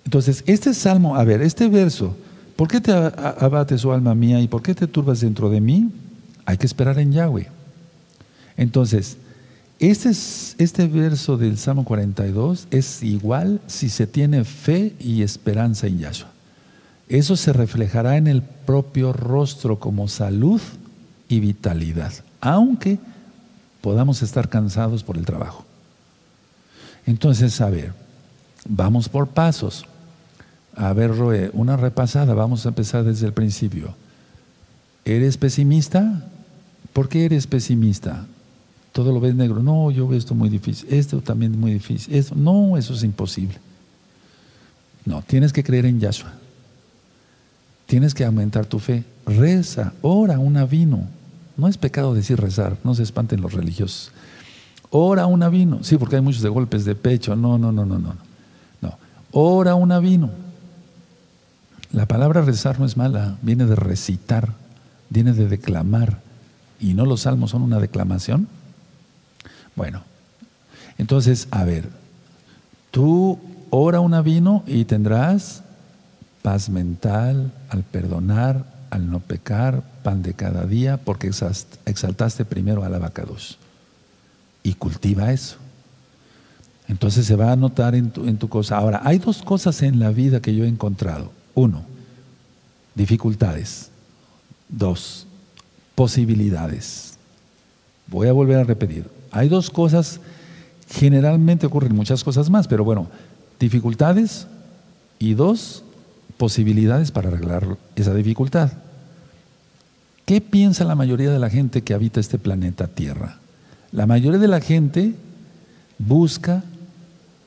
[0.05, 2.17] entonces, este salmo, a ver, este verso,
[2.57, 5.93] ¿por qué te abates, oh alma mía, y por qué te turbas dentro de mí?
[6.45, 7.47] Hay que esperar en Yahweh.
[8.57, 9.17] Entonces,
[9.79, 16.01] este, este verso del Salmo 42 es igual si se tiene fe y esperanza en
[16.01, 16.31] Yahshua.
[17.09, 20.61] Eso se reflejará en el propio rostro como salud
[21.29, 22.99] y vitalidad, aunque
[23.81, 25.65] podamos estar cansados por el trabajo.
[27.07, 27.93] Entonces, a ver,
[28.69, 29.85] vamos por pasos.
[30.75, 33.95] A ver, Roe, una repasada, vamos a empezar desde el principio.
[35.05, 36.29] ¿Eres pesimista?
[36.93, 38.27] ¿Por qué eres pesimista?
[38.93, 39.63] Todo lo ves negro.
[39.63, 40.93] No, yo veo esto muy difícil.
[40.93, 42.15] Esto también es muy difícil.
[42.15, 43.57] Esto, no, eso es imposible.
[45.05, 46.33] No, tienes que creer en Yahshua.
[47.87, 49.05] Tienes que aumentar tu fe.
[49.25, 51.18] Reza, ora un avino.
[51.59, 54.13] No es pecado decir rezar, no se espanten los religiosos.
[54.91, 55.81] Ora un avino.
[55.83, 57.37] Sí, porque hay muchos de golpes de pecho.
[57.37, 58.15] No, no, no, no, no.
[58.81, 58.99] No.
[59.33, 60.31] Ora un avino.
[61.93, 64.53] La palabra rezar no es mala, viene de recitar,
[65.11, 66.21] viene de declamar.
[66.81, 68.47] ¿Y no los salmos son una declamación?
[69.75, 70.03] Bueno,
[70.97, 71.89] entonces, a ver,
[72.91, 73.39] tú
[73.71, 75.65] ora un vino y tendrás
[76.43, 79.83] paz mental al perdonar, al no pecar,
[80.15, 81.31] de cada día, porque
[81.85, 83.59] exaltaste primero al abacados.
[84.63, 85.57] Y cultiva eso.
[86.89, 88.79] Entonces se va a notar en tu, en tu cosa.
[88.79, 91.31] Ahora, hay dos cosas en la vida que yo he encontrado.
[91.55, 91.83] Uno,
[92.95, 93.91] dificultades.
[94.69, 95.27] Dos,
[95.95, 97.19] posibilidades.
[98.07, 99.05] Voy a volver a repetir.
[99.31, 100.21] Hay dos cosas,
[100.89, 103.09] generalmente ocurren muchas cosas más, pero bueno,
[103.61, 104.47] dificultades
[105.19, 105.85] y dos,
[106.39, 108.73] posibilidades para arreglar esa dificultad.
[110.29, 113.39] ¿Qué piensa la mayoría de la gente que habita este planeta Tierra?
[113.93, 115.15] La mayoría de la gente
[115.99, 116.63] busca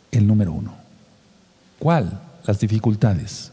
[0.10, 0.74] el número uno.
[1.78, 2.20] ¿Cuál?
[2.44, 3.52] Las dificultades.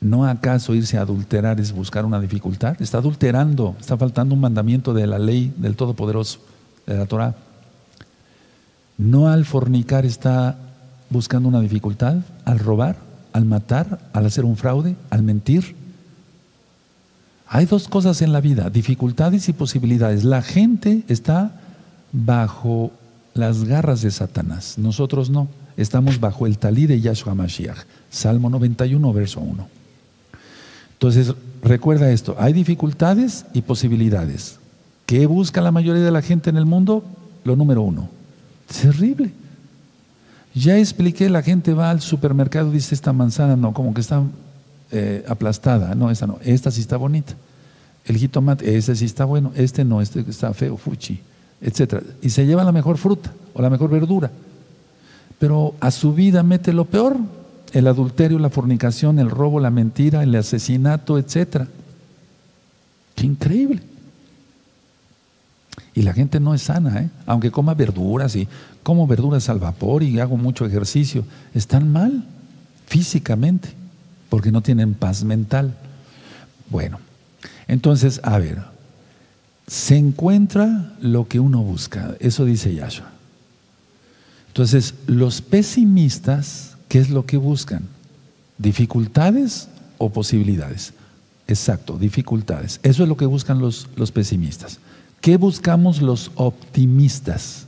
[0.00, 2.80] ¿No acaso irse a adulterar es buscar una dificultad?
[2.80, 6.38] Está adulterando, está faltando un mandamiento de la ley del Todopoderoso
[6.86, 7.34] de la Torah.
[8.96, 10.56] No al fornicar está
[11.10, 12.94] buscando una dificultad, al robar,
[13.32, 15.87] al matar, al hacer un fraude, al mentir.
[17.48, 20.24] Hay dos cosas en la vida, dificultades y posibilidades.
[20.24, 21.52] La gente está
[22.12, 22.90] bajo
[23.34, 25.48] las garras de Satanás, nosotros no.
[25.76, 27.78] Estamos bajo el talí de Yahshua Mashiach.
[28.10, 29.68] Salmo 91, verso 1.
[30.94, 31.32] Entonces,
[31.62, 34.58] recuerda esto, hay dificultades y posibilidades.
[35.06, 37.04] ¿Qué busca la mayoría de la gente en el mundo?
[37.44, 38.10] Lo número uno.
[38.82, 39.32] Terrible.
[40.54, 44.22] Ya expliqué, la gente va al supermercado y dice, esta manzana no, como que está
[44.90, 45.94] eh, aplastada.
[45.94, 47.34] No, esta no, esta sí está bonita.
[48.06, 51.20] El jitomate, este sí está bueno, este no, este está feo, fuchi,
[51.60, 52.02] etc.
[52.22, 54.30] Y se lleva la mejor fruta o la mejor verdura.
[55.38, 57.18] Pero a su vida mete lo peor,
[57.72, 61.66] el adulterio, la fornicación, el robo, la mentira, el asesinato, etc.
[63.14, 63.82] Qué increíble.
[65.94, 67.10] Y la gente no es sana, ¿eh?
[67.26, 68.48] aunque coma verduras y
[68.82, 72.24] como verduras al vapor y hago mucho ejercicio, están mal
[72.86, 73.74] físicamente
[74.28, 75.76] porque no tienen paz mental.
[76.70, 76.98] Bueno,
[77.66, 78.62] entonces, a ver,
[79.66, 83.10] se encuentra lo que uno busca, eso dice Yahshua.
[84.48, 87.82] Entonces, los pesimistas, ¿qué es lo que buscan?
[88.56, 89.68] ¿Dificultades
[89.98, 90.94] o posibilidades?
[91.46, 92.80] Exacto, dificultades.
[92.82, 94.80] Eso es lo que buscan los, los pesimistas.
[95.20, 97.66] ¿Qué buscamos los optimistas?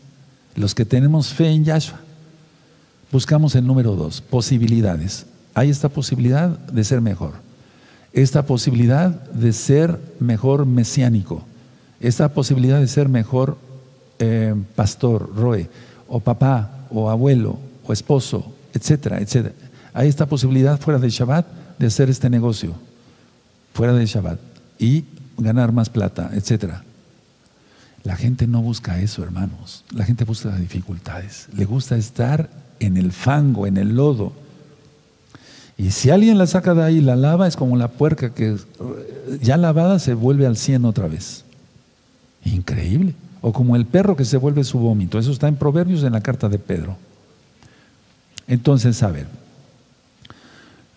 [0.56, 2.00] Los que tenemos fe en Yahshua.
[3.12, 5.26] Buscamos el número dos, posibilidades.
[5.54, 7.34] Hay esta posibilidad de ser mejor.
[8.12, 11.44] Esta posibilidad de ser mejor mesiánico.
[12.00, 13.58] Esta posibilidad de ser mejor
[14.18, 15.68] eh, pastor, roe,
[16.08, 19.54] o papá, o abuelo, o esposo, etcétera, etcétera.
[19.92, 21.46] Hay esta posibilidad fuera de Shabbat
[21.78, 22.74] de hacer este negocio,
[23.72, 24.38] fuera de Shabbat,
[24.78, 25.04] y
[25.36, 26.84] ganar más plata, etcétera.
[28.02, 29.84] La gente no busca eso, hermanos.
[29.92, 31.48] La gente busca dificultades.
[31.54, 32.48] Le gusta estar
[32.78, 34.32] en el fango, en el lodo.
[35.80, 38.54] Y si alguien la saca de ahí y la lava, es como la puerca que
[39.40, 41.42] ya lavada se vuelve al cien otra vez.
[42.44, 43.14] Increíble.
[43.40, 45.18] O como el perro que se vuelve su vómito.
[45.18, 46.98] Eso está en Proverbios en la carta de Pedro.
[48.46, 49.26] Entonces, a ver,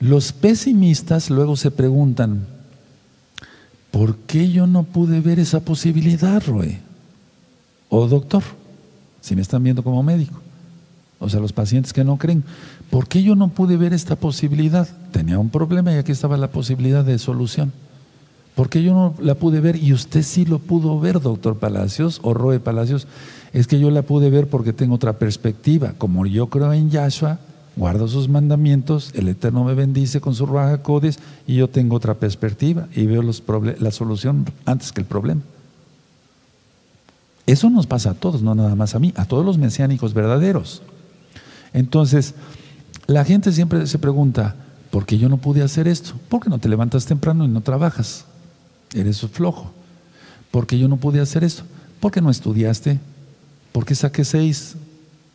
[0.01, 2.45] los pesimistas luego se preguntan,
[3.89, 6.81] ¿por qué yo no pude ver esa posibilidad, Roe?
[7.87, 8.43] o doctor,
[9.21, 10.41] si me están viendo como médico.
[11.19, 12.43] O sea, los pacientes que no creen.
[12.93, 14.87] ¿Por qué yo no pude ver esta posibilidad?
[15.11, 17.73] Tenía un problema y aquí estaba la posibilidad de solución.
[18.53, 22.19] ¿Por qué yo no la pude ver y usted sí lo pudo ver, doctor Palacios
[22.21, 23.07] o Roe Palacios?
[23.51, 25.93] Es que yo la pude ver porque tengo otra perspectiva.
[25.97, 27.39] Como yo creo en Yahshua,
[27.75, 31.17] guardo sus mandamientos, el Eterno me bendice con su raja codes
[31.47, 35.41] y yo tengo otra perspectiva y veo la solución antes que el problema.
[37.47, 40.83] Eso nos pasa a todos, no nada más a mí, a todos los mesiánicos verdaderos.
[41.73, 42.35] Entonces,
[43.07, 44.55] la gente siempre se pregunta,
[44.91, 46.13] ¿por qué yo no pude hacer esto?
[46.29, 48.25] ¿Por qué no te levantas temprano y no trabajas?
[48.93, 49.71] Eres flojo.
[50.51, 51.63] ¿Por qué yo no pude hacer esto?
[51.99, 52.99] Porque no estudiaste.
[53.71, 54.75] Porque saqué seis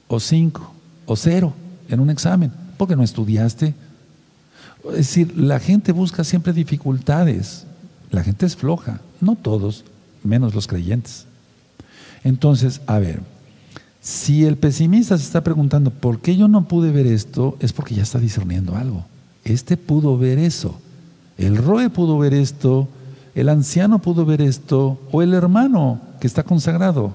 [0.06, 0.72] o cinco
[1.06, 1.52] o cero
[1.88, 2.52] en un examen.
[2.76, 3.74] Porque no estudiaste.
[4.90, 7.66] Es decir, la gente busca siempre dificultades.
[8.10, 9.00] La gente es floja.
[9.20, 9.84] No todos,
[10.22, 11.26] menos los creyentes.
[12.22, 13.20] Entonces, a ver,
[14.08, 17.56] si el pesimista se está preguntando, ¿por qué yo no pude ver esto?
[17.60, 19.04] Es porque ya está discerniendo algo.
[19.44, 20.80] Este pudo ver eso.
[21.36, 22.88] El roe pudo ver esto
[23.38, 27.12] el anciano pudo ver esto, o el hermano que está consagrado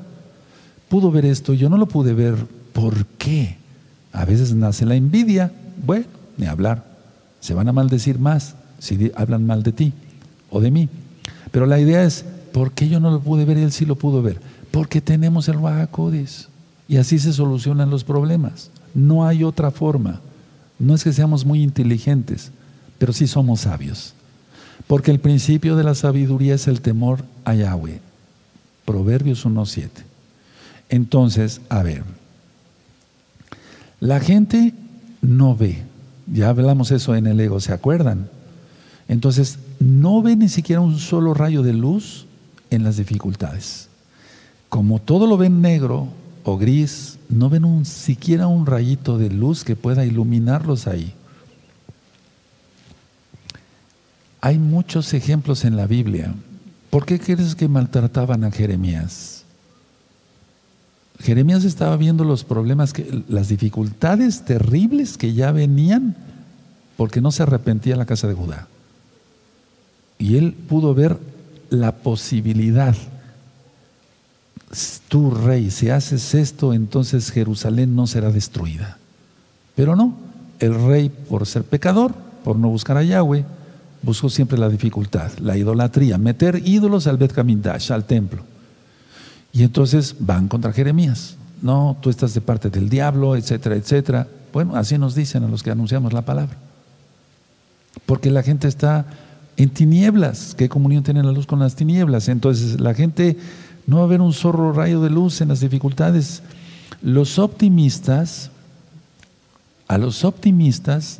[0.88, 2.36] pudo ver esto, yo no lo pude ver.
[2.72, 3.58] ¿Por qué?
[4.14, 5.52] A veces nace la envidia,
[5.86, 6.06] bueno,
[6.38, 6.86] ni hablar.
[7.42, 9.92] Se van a maldecir más si hablan mal de ti
[10.50, 10.88] o de mí.
[11.52, 12.24] Pero la idea es,
[12.54, 14.40] ¿por qué yo no lo pude ver y él sí lo pudo ver?
[14.72, 16.48] Porque tenemos el Bajacodes.
[16.88, 18.70] Y así se solucionan los problemas.
[18.94, 20.22] No hay otra forma.
[20.80, 22.52] No es que seamos muy inteligentes,
[22.98, 24.14] pero sí somos sabios.
[24.88, 28.00] Porque el principio de la sabiduría es el temor a Yahweh.
[28.86, 29.90] Proverbios 1.7.
[30.90, 32.04] Entonces, a ver,
[34.00, 34.74] la gente
[35.22, 35.84] no ve.
[36.28, 38.30] Ya hablamos eso en el ego, ¿se acuerdan?
[39.08, 42.26] Entonces, no ve ni siquiera un solo rayo de luz
[42.70, 43.88] en las dificultades.
[44.70, 46.08] Como todo lo ven negro
[46.44, 51.14] o gris, no ven siquiera un rayito de luz que pueda iluminarlos ahí.
[54.42, 56.34] Hay muchos ejemplos en la Biblia.
[56.90, 59.46] ¿Por qué crees que maltrataban a Jeremías?
[61.20, 66.18] Jeremías estaba viendo los problemas, que, las dificultades terribles que ya venían
[66.98, 68.68] porque no se arrepentía la casa de Judá.
[70.20, 71.18] Y él pudo ver
[71.70, 72.96] la posibilidad.
[75.08, 78.98] Tú, rey, si haces esto, entonces Jerusalén no será destruida.
[79.76, 80.16] Pero no,
[80.60, 82.14] el rey, por ser pecador,
[82.44, 83.46] por no buscar a Yahweh,
[84.02, 88.44] buscó siempre la dificultad, la idolatría, meter ídolos al Bet al templo.
[89.52, 91.38] Y entonces van contra Jeremías.
[91.62, 94.28] No, tú estás de parte del diablo, etcétera, etcétera.
[94.52, 96.58] Bueno, así nos dicen a los que anunciamos la palabra.
[98.06, 99.06] Porque la gente está
[99.56, 100.56] en tinieblas.
[100.58, 102.28] ¿Qué comunión tiene la luz con las tinieblas?
[102.28, 103.38] Entonces la gente
[103.86, 106.42] no va a ver un zorro rayo de luz en las dificultades.
[107.02, 108.50] Los optimistas,
[109.88, 111.20] a los optimistas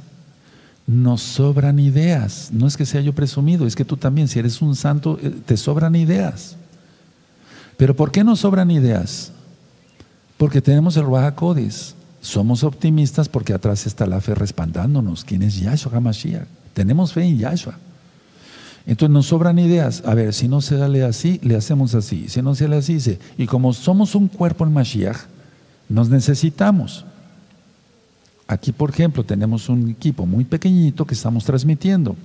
[0.88, 2.50] nos sobran ideas.
[2.52, 5.32] No es que sea yo presumido, es que tú también, si eres un santo, eh,
[5.46, 6.56] te sobran ideas.
[7.78, 9.32] Pero ¿por qué nos sobran ideas?
[10.38, 11.36] Porque tenemos el Ruach
[12.22, 15.24] Somos optimistas porque atrás está la fe respaldándonos.
[15.24, 16.48] ¿Quién es Yahshua HaMashiach?
[16.74, 17.78] Tenemos fe en Yahshua.
[18.86, 20.04] Entonces nos sobran ideas.
[20.06, 22.28] A ver, si no se sale así, le hacemos así.
[22.28, 23.20] Si no se sale así, dice.
[23.38, 25.18] Y como somos un cuerpo en Mashiach,
[25.90, 27.06] nos necesitamos.
[28.48, 32.16] Aquí, por ejemplo, tenemos un equipo muy pequeñito que estamos transmitiendo.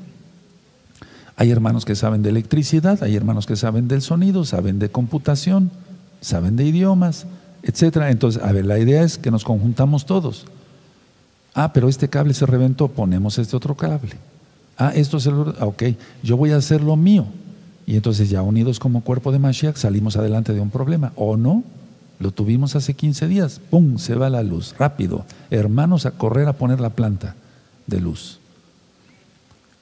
[1.36, 5.70] Hay hermanos que saben de electricidad, hay hermanos que saben del sonido, saben de computación,
[6.20, 7.26] saben de idiomas,
[7.62, 8.10] etcétera.
[8.10, 10.46] Entonces, a ver, la idea es que nos conjuntamos todos.
[11.54, 14.16] Ah, pero este cable se reventó, ponemos este otro cable.
[14.78, 15.34] Ah, esto es el.
[15.34, 15.82] Ok,
[16.22, 17.26] yo voy a hacer lo mío.
[17.84, 21.12] Y entonces, ya unidos como cuerpo de Mashiach, salimos adelante de un problema.
[21.16, 21.64] ¿O no?
[22.20, 23.60] Lo tuvimos hace 15 días.
[23.70, 23.98] ¡Pum!
[23.98, 24.74] Se va la luz.
[24.78, 25.24] Rápido.
[25.50, 27.34] Hermanos a correr a poner la planta
[27.86, 28.38] de luz.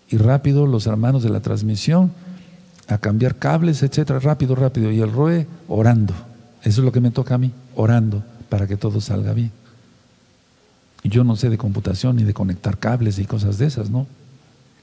[0.08, 2.12] Y rápido los hermanos de la transmisión
[2.88, 4.20] a cambiar cables, etcétera.
[4.20, 4.92] Rápido, rápido.
[4.92, 6.14] Y el ROE orando.
[6.62, 7.52] Eso es lo que me toca a mí.
[7.74, 9.50] Orando para que todo salga bien.
[11.02, 14.06] Yo no sé de computación ni de conectar cables y cosas de esas, ¿no?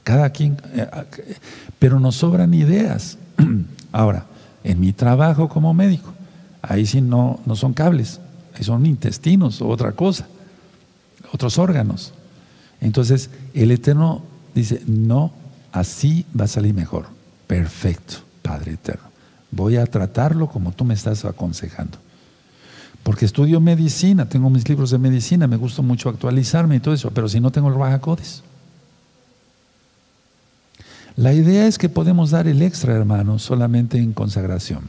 [0.04, 0.56] Cada quien.
[0.74, 0.86] Eh,
[1.78, 3.18] pero nos sobran ideas.
[3.92, 4.26] Ahora,
[4.62, 6.14] en mi trabajo como médico
[6.68, 8.20] Ahí sí no, no son cables,
[8.56, 10.26] ahí son intestinos o otra cosa,
[11.30, 12.14] otros órganos.
[12.80, 14.22] Entonces, el Eterno
[14.54, 15.32] dice, no,
[15.72, 17.06] así va a salir mejor.
[17.46, 19.04] Perfecto, Padre Eterno.
[19.50, 21.98] Voy a tratarlo como tú me estás aconsejando.
[23.02, 27.10] Porque estudio medicina, tengo mis libros de medicina, me gusta mucho actualizarme y todo eso,
[27.10, 28.42] pero si no tengo el Rahakodes.
[31.16, 34.82] La idea es que podemos dar el extra, hermano, solamente en consagración.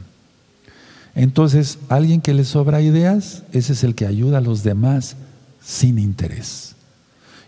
[1.13, 5.15] Entonces, alguien que le sobra ideas, ese es el que ayuda a los demás
[5.61, 6.75] sin interés.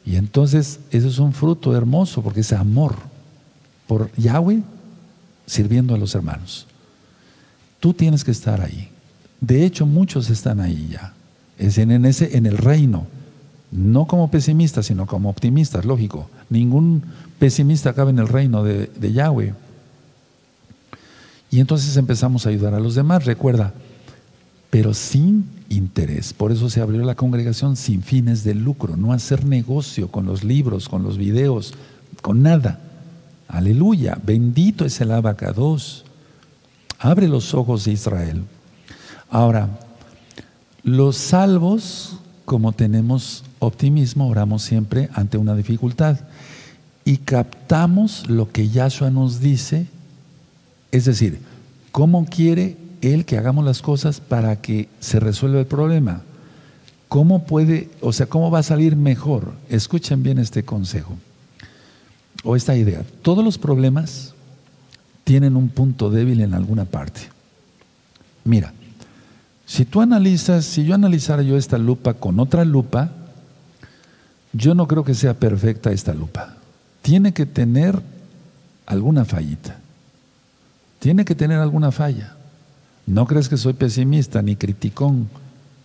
[0.05, 2.95] Y entonces, eso es un fruto hermoso porque es amor
[3.87, 4.61] por Yahweh
[5.45, 6.65] sirviendo a los hermanos.
[7.79, 8.89] Tú tienes que estar ahí.
[9.41, 11.13] De hecho, muchos están ahí ya.
[11.57, 13.07] Es en, el reino.
[13.71, 16.29] No como pesimistas, sino como optimistas, lógico.
[16.49, 17.03] Ningún
[17.39, 19.53] pesimista acaba en el reino de, de Yahweh.
[21.49, 23.73] Y entonces empezamos a ayudar a los demás, recuerda,
[24.69, 26.33] pero sin interés.
[26.33, 30.43] Por eso se abrió la congregación sin fines de lucro, no hacer negocio con los
[30.43, 31.73] libros, con los videos,
[32.21, 32.79] con nada.
[33.47, 36.03] Aleluya, bendito es el abacados.
[36.99, 38.43] Abre los ojos de Israel.
[39.29, 39.69] Ahora,
[40.83, 46.17] los salvos, como tenemos optimismo, oramos siempre ante una dificultad
[47.07, 49.87] y captamos lo que Yahshua nos dice,
[50.91, 51.39] es decir,
[51.93, 56.23] cómo quiere Él que hagamos las cosas para que se resuelva el problema.
[57.07, 59.53] ¿Cómo puede, o sea, cómo va a salir mejor?
[59.69, 61.15] Escuchen bien este consejo
[62.43, 63.05] o esta idea.
[63.21, 64.33] Todos los problemas
[65.23, 67.21] tienen un punto débil en alguna parte.
[68.43, 68.73] Mira,
[69.65, 73.11] si tú analizas, si yo analizara yo esta lupa con otra lupa,
[74.51, 76.56] yo no creo que sea perfecta esta lupa.
[77.07, 78.01] Tiene que tener
[78.85, 79.77] alguna fallita.
[80.99, 82.35] Tiene que tener alguna falla.
[83.05, 85.29] No crees que soy pesimista ni criticón.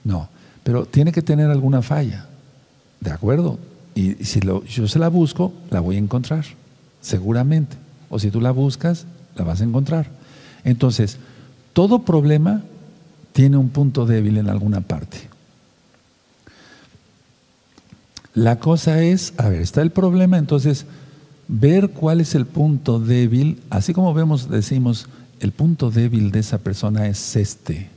[0.03, 0.29] No,
[0.65, 2.27] pero tiene que tener alguna falla.
[2.99, 3.61] ¿De acuerdo?
[3.95, 6.45] Y si yo se la busco, la voy a encontrar,
[7.01, 7.77] seguramente.
[8.11, 9.07] O si tú la buscas,
[9.37, 10.09] la vas a encontrar.
[10.65, 11.19] Entonces,
[11.73, 12.63] todo problema
[13.33, 15.19] tiene un punto débil en alguna parte.
[18.35, 20.85] La cosa es, a ver, está el problema, entonces
[21.53, 25.07] ver cuál es el punto débil, así como vemos, decimos,
[25.39, 27.91] el punto débil de esa persona es este.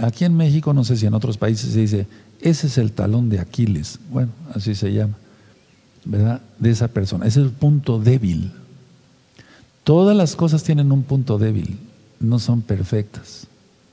[0.00, 2.06] Aquí en México, no sé si en otros países se dice,
[2.42, 5.14] ese es el talón de Aquiles, bueno, así se llama,
[6.04, 6.42] ¿verdad?
[6.58, 8.52] De esa persona, ese es el punto débil.
[9.82, 11.78] Todas las cosas tienen un punto débil,
[12.20, 13.46] no son perfectas.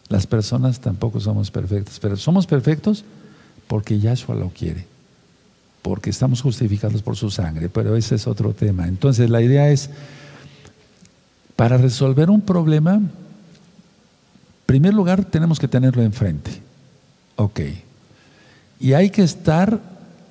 [0.09, 3.05] Las personas tampoco somos perfectas, pero somos perfectos
[3.67, 4.85] porque Yahshua lo quiere,
[5.81, 8.87] porque estamos justificados por su sangre, pero ese es otro tema.
[8.87, 9.89] Entonces la idea es,
[11.55, 13.11] para resolver un problema, en
[14.65, 16.51] primer lugar tenemos que tenerlo enfrente.
[17.35, 17.61] Ok.
[18.79, 19.79] Y hay que estar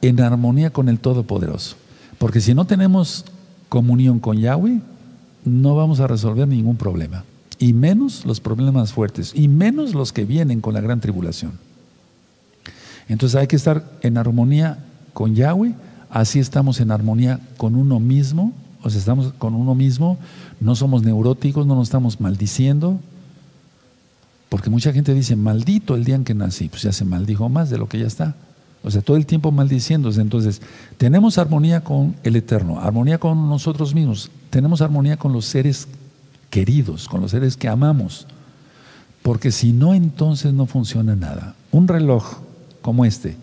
[0.03, 1.77] en armonía con el Todopoderoso,
[2.19, 3.25] porque si no tenemos
[3.69, 4.81] comunión con Yahweh,
[5.45, 7.25] no vamos a resolver ningún problema
[7.59, 11.53] y menos los problemas fuertes, y menos los que vienen con la gran tribulación.
[13.09, 14.79] Entonces hay que estar en armonía
[15.17, 15.73] con Yahweh,
[16.11, 18.53] así estamos en armonía con uno mismo,
[18.83, 20.19] o sea, estamos con uno mismo,
[20.61, 23.01] no somos neuróticos, no nos estamos maldiciendo,
[24.51, 27.71] porque mucha gente dice, maldito el día en que nací, pues ya se maldijo más
[27.71, 28.35] de lo que ya está.
[28.85, 30.21] O sea, todo el tiempo maldiciéndose.
[30.21, 30.61] Entonces,
[30.99, 35.89] tenemos armonía con el Eterno, armonía con nosotros mismos, tenemos armonía con los seres
[36.51, 38.27] queridos, con los seres que amamos.
[39.23, 41.55] Porque si no, entonces no funciona nada.
[41.73, 42.35] Un reloj
[42.83, 43.39] como este,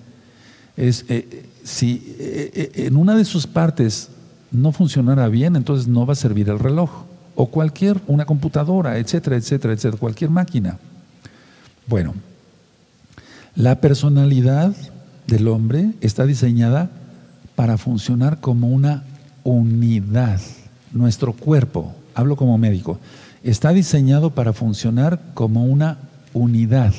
[0.78, 4.10] es, eh, si eh, eh, en una de sus partes
[4.52, 6.90] no funcionara bien, entonces no va a servir el reloj.
[7.36, 10.78] O cualquier, una computadora, etcétera, etcétera, etcétera, cualquier máquina.
[11.88, 12.14] Bueno,
[13.56, 14.76] la personalidad
[15.28, 16.92] del hombre está diseñada
[17.56, 19.04] para funcionar como una
[19.44, 20.42] unidad.
[20.92, 23.00] Nuestro cuerpo, hablo como médico,
[23.44, 25.98] está diseñado para funcionar como una
[26.34, 26.94] unidad.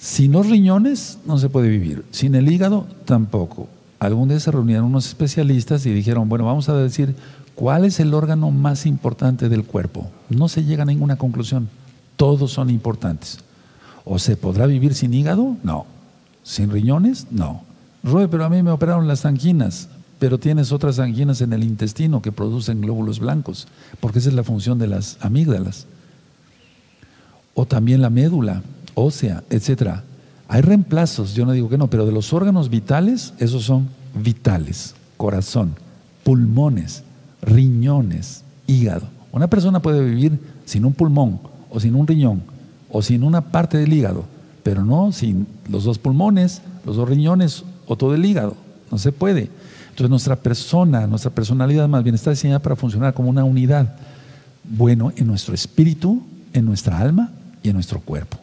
[0.00, 3.68] Sin los riñones no se puede vivir, sin el hígado tampoco.
[3.98, 7.14] Algún día se reunieron unos especialistas y dijeron, bueno, vamos a decir
[7.54, 10.10] cuál es el órgano más importante del cuerpo.
[10.30, 11.68] No se llega a ninguna conclusión,
[12.16, 13.40] todos son importantes.
[14.06, 15.58] ¿O se podrá vivir sin hígado?
[15.62, 15.84] No.
[16.44, 17.26] ¿Sin riñones?
[17.30, 17.62] No.
[18.02, 19.90] Roy, pero a mí me operaron las anginas
[20.20, 23.66] pero tienes otras anginas en el intestino que producen glóbulos blancos,
[24.00, 25.86] porque esa es la función de las amígdalas.
[27.54, 28.62] O también la médula
[28.94, 30.04] ósea, etcétera.
[30.48, 34.94] Hay reemplazos, yo no digo que no, pero de los órganos vitales, esos son vitales.
[35.16, 35.74] Corazón,
[36.24, 37.04] pulmones,
[37.42, 39.06] riñones, hígado.
[39.32, 42.42] Una persona puede vivir sin un pulmón, o sin un riñón,
[42.90, 44.24] o sin una parte del hígado,
[44.62, 48.56] pero no sin los dos pulmones, los dos riñones o todo el hígado.
[48.90, 49.48] No se puede.
[49.90, 53.94] Entonces nuestra persona, nuestra personalidad más bien está diseñada para funcionar como una unidad.
[54.64, 56.22] Bueno, en nuestro espíritu,
[56.52, 57.30] en nuestra alma
[57.62, 58.39] y en nuestro cuerpo.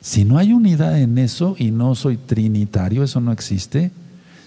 [0.00, 3.90] Si no hay unidad en eso y no soy trinitario, eso no existe.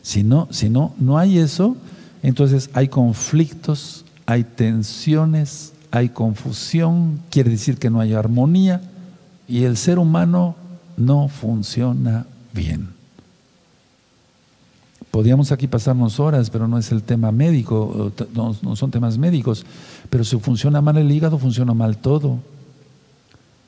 [0.01, 1.77] Si no, si no, no hay eso,
[2.23, 8.81] entonces hay conflictos, hay tensiones, hay confusión, quiere decir que no hay armonía
[9.47, 10.55] y el ser humano
[10.97, 12.89] no funciona bien.
[15.11, 19.63] Podríamos aquí pasarnos horas, pero no es el tema médico, no, son temas médicos.
[20.09, 22.39] Pero si funciona mal el hígado, funciona mal todo.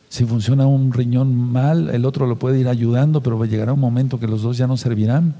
[0.10, 4.20] Si funciona un riñón mal, el otro lo puede ir ayudando, pero llegará un momento
[4.20, 5.34] que los dos ya no servirán.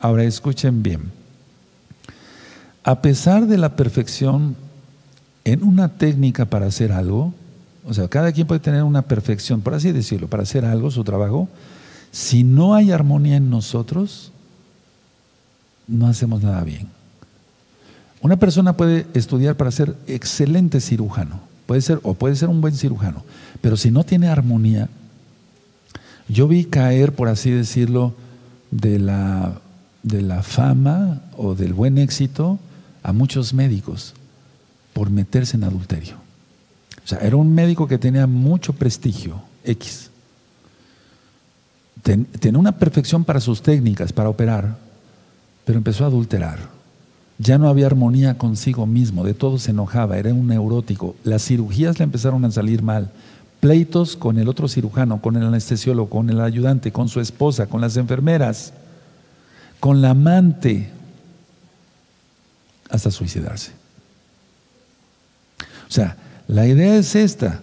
[0.00, 1.10] Ahora escuchen bien.
[2.84, 4.56] A pesar de la perfección
[5.44, 7.32] en una técnica para hacer algo,
[7.84, 11.04] o sea, cada quien puede tener una perfección, por así decirlo, para hacer algo, su
[11.04, 11.48] trabajo,
[12.10, 14.32] si no hay armonía en nosotros,
[15.88, 16.88] no hacemos nada bien.
[18.20, 22.74] Una persona puede estudiar para ser excelente cirujano, puede ser o puede ser un buen
[22.74, 23.24] cirujano,
[23.60, 24.88] pero si no tiene armonía,
[26.28, 28.14] yo vi caer, por así decirlo,
[28.70, 29.60] de la,
[30.02, 32.58] de la fama o del buen éxito
[33.02, 34.14] a muchos médicos
[34.92, 36.16] por meterse en adulterio.
[37.04, 40.10] O sea, era un médico que tenía mucho prestigio, X.
[42.02, 44.76] tenía una perfección para sus técnicas, para operar,
[45.64, 46.81] pero empezó a adulterar.
[47.38, 51.16] Ya no había armonía consigo mismo, de todo se enojaba, era un neurótico.
[51.24, 53.10] Las cirugías le empezaron a salir mal.
[53.60, 57.80] Pleitos con el otro cirujano, con el anestesiólogo, con el ayudante, con su esposa, con
[57.80, 58.72] las enfermeras,
[59.80, 60.90] con la amante,
[62.90, 63.72] hasta suicidarse.
[65.88, 66.16] O sea,
[66.48, 67.60] la idea es esta.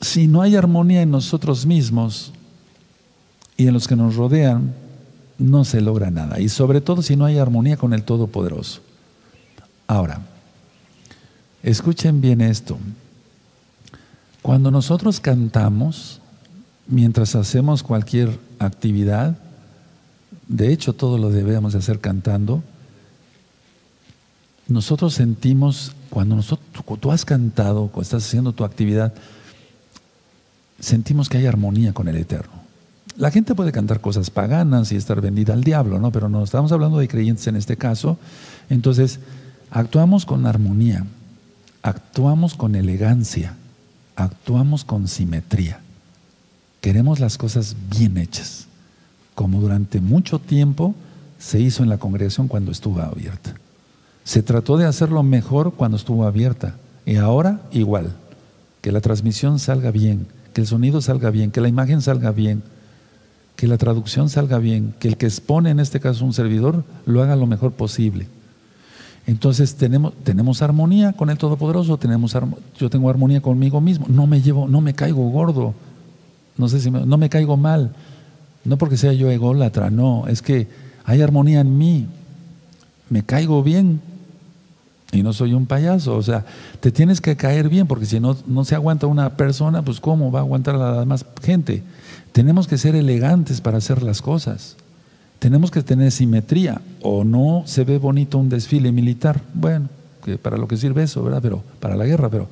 [0.00, 2.32] Si no hay armonía en nosotros mismos
[3.56, 4.72] y en los que nos rodean,
[5.38, 6.40] no se logra nada.
[6.40, 8.80] Y sobre todo si no hay armonía con el Todopoderoso.
[9.86, 10.20] Ahora,
[11.62, 12.78] escuchen bien esto.
[14.42, 16.20] Cuando nosotros cantamos,
[16.86, 19.38] mientras hacemos cualquier actividad,
[20.48, 22.62] de hecho todo lo debemos de hacer cantando,
[24.66, 29.14] nosotros sentimos, cuando nosotros, tú has cantado, cuando estás haciendo tu actividad,
[30.78, 32.57] sentimos que hay armonía con el Eterno.
[33.18, 36.12] La gente puede cantar cosas paganas y estar vendida al diablo, ¿no?
[36.12, 38.16] Pero no, estamos hablando de creyentes en este caso.
[38.70, 39.18] Entonces,
[39.72, 41.04] actuamos con armonía,
[41.82, 43.56] actuamos con elegancia,
[44.14, 45.80] actuamos con simetría.
[46.80, 48.68] Queremos las cosas bien hechas,
[49.34, 50.94] como durante mucho tiempo
[51.40, 53.52] se hizo en la congregación cuando estuvo abierta.
[54.22, 58.12] Se trató de hacerlo mejor cuando estuvo abierta y ahora igual.
[58.80, 62.62] Que la transmisión salga bien, que el sonido salga bien, que la imagen salga bien,
[63.58, 67.24] que la traducción salga bien, que el que expone, en este caso un servidor, lo
[67.24, 68.28] haga lo mejor posible.
[69.26, 72.36] Entonces tenemos, tenemos armonía con el Todopoderoso, tenemos
[72.78, 75.74] yo tengo armonía conmigo mismo, no me llevo, no me caigo gordo,
[76.56, 77.96] no sé si no me caigo mal,
[78.64, 80.68] no porque sea yo ególatra, no, es que
[81.04, 82.06] hay armonía en mí,
[83.10, 84.00] me caigo bien,
[85.10, 86.46] y no soy un payaso, o sea,
[86.78, 90.30] te tienes que caer bien, porque si no, no se aguanta una persona, pues ¿cómo
[90.30, 91.82] va a aguantar la demás gente?
[92.32, 94.76] Tenemos que ser elegantes para hacer las cosas.
[95.38, 96.80] Tenemos que tener simetría.
[97.02, 99.40] O no se ve bonito un desfile militar.
[99.54, 99.88] Bueno,
[100.42, 101.40] para lo que sirve eso, ¿verdad?
[101.42, 102.48] Pero para la guerra, pero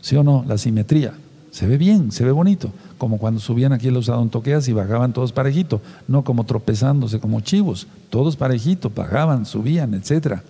[0.00, 1.14] sí o no, la simetría.
[1.50, 2.72] Se ve bien, se ve bonito.
[2.98, 7.86] Como cuando subían aquí los adontoqueas y bajaban todos parejito, no como tropezándose como chivos,
[8.08, 10.42] todos parejito, bajaban, subían, etcétera.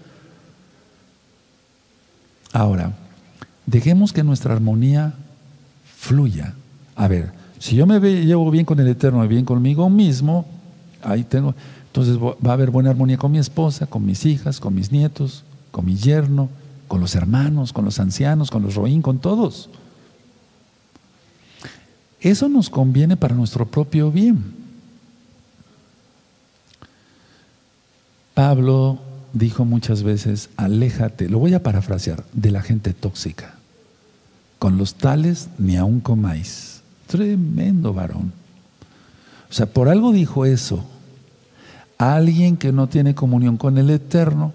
[2.53, 2.93] Ahora,
[3.67, 5.15] dejemos que nuestra armonía
[5.97, 6.55] fluya.
[6.97, 10.47] A ver, si yo me llevo bien con el Eterno y bien conmigo mismo,
[11.03, 11.55] ahí tengo,
[11.87, 15.45] entonces va a haber buena armonía con mi esposa, con mis hijas, con mis nietos,
[15.71, 16.49] con mi yerno,
[16.89, 19.69] con los hermanos, con los ancianos, con los roín, con todos.
[22.23, 24.55] Eso nos conviene para nuestro propio bien.
[28.33, 28.99] Pablo
[29.35, 33.55] dijo muchas veces, aléjate, lo voy a parafrasear, de la gente tóxica.
[34.59, 36.70] Con los tales ni aún comáis.
[37.11, 38.33] Tremendo varón.
[39.51, 40.85] O sea, por algo dijo eso.
[41.99, 44.53] Alguien que no tiene comunión con el Eterno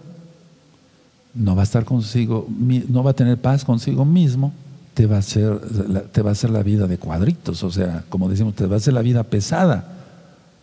[1.33, 4.53] no va a estar consigo, no va a tener paz consigo mismo,
[4.93, 5.59] te va a hacer,
[6.13, 8.77] te va a hacer la vida de cuadritos, o sea, como decimos, te va a
[8.77, 9.91] hacer la vida pesada.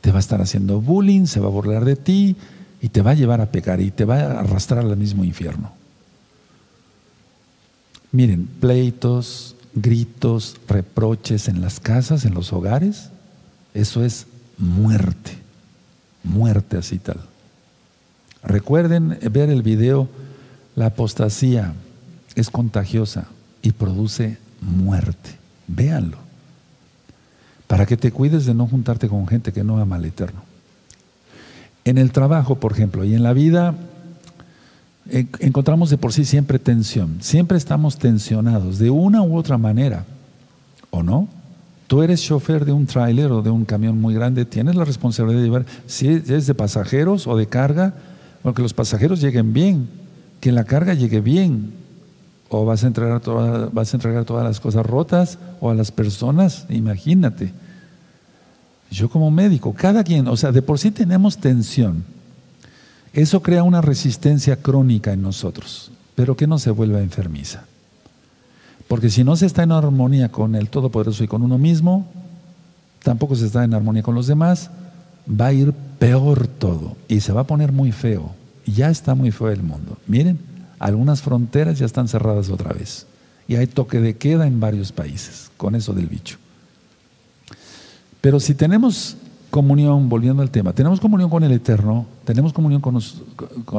[0.01, 2.36] Te va a estar haciendo bullying, se va a burlar de ti,
[2.80, 5.70] y te va a llevar a pecar y te va a arrastrar al mismo infierno.
[8.11, 13.11] Miren, pleitos, gritos, reproches en las casas, en los hogares,
[13.75, 14.27] eso es
[14.59, 15.33] muerte,
[16.23, 17.20] muerte así tal.
[18.43, 20.09] Recuerden ver el video,
[20.75, 21.75] la apostasía
[22.35, 23.27] es contagiosa
[23.62, 25.31] y produce muerte.
[25.68, 26.18] Véanlo.
[27.66, 30.43] Para que te cuides de no juntarte con gente que no ama al Eterno.
[31.85, 33.75] En el trabajo, por ejemplo, y en la vida
[35.13, 37.19] encontramos de por sí siempre tensión.
[37.21, 40.05] Siempre estamos tensionados de una u otra manera,
[40.91, 41.29] ¿o no?
[41.87, 45.41] Tú eres chofer de un tráiler o de un camión muy grande, tienes la responsabilidad
[45.41, 47.95] de llevar, si es de pasajeros o de carga,
[48.57, 49.89] que los pasajeros lleguen bien,
[50.41, 51.75] que la carga llegue bien,
[52.49, 53.21] o vas a entregar,
[53.73, 57.53] vas a entregar todas las cosas rotas o a las personas, imagínate.
[58.91, 62.05] Yo como médico, cada quien, o sea, de por sí tenemos tensión.
[63.13, 67.65] Eso crea una resistencia crónica en nosotros, pero que no se vuelva enfermiza.
[68.89, 72.07] Porque si no se está en armonía con el Todopoderoso y con uno mismo,
[73.03, 74.71] tampoco se está en armonía con los demás,
[75.29, 78.35] va a ir peor todo y se va a poner muy feo.
[78.67, 79.99] Ya está muy feo el mundo.
[80.07, 80.39] Miren,
[80.79, 83.07] algunas fronteras ya están cerradas otra vez.
[83.49, 86.39] Y hay toque de queda en varios países con eso del bicho.
[88.21, 89.17] Pero si tenemos
[89.51, 92.95] comunión, volviendo al tema, tenemos comunión con el Eterno, tenemos comunión con,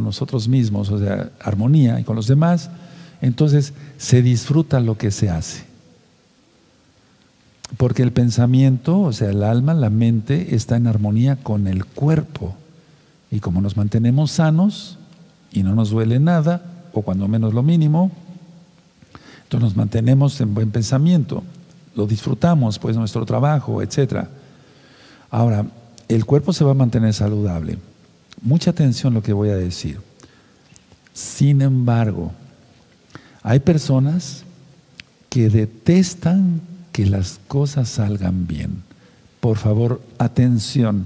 [0.04, 2.70] nosotros mismos, o sea, armonía y con los demás,
[3.22, 5.66] entonces se disfruta lo que se hace.
[7.78, 12.54] Porque el pensamiento, o sea, el alma, la mente, está en armonía con el cuerpo.
[13.32, 15.00] Y como nos mantenemos sanos
[15.52, 16.62] y no nos duele nada,
[16.94, 18.12] o cuando menos lo mínimo,
[19.44, 21.44] entonces nos mantenemos en buen pensamiento,
[21.96, 24.26] lo disfrutamos, pues nuestro trabajo, etc.
[25.32, 25.66] Ahora,
[26.08, 27.78] el cuerpo se va a mantener saludable.
[28.44, 30.00] Mucha atención lo que voy a decir.
[31.14, 32.34] Sin embargo,
[33.42, 34.44] hay personas
[35.30, 38.84] que detestan que las cosas salgan bien.
[39.40, 41.06] Por favor, atención.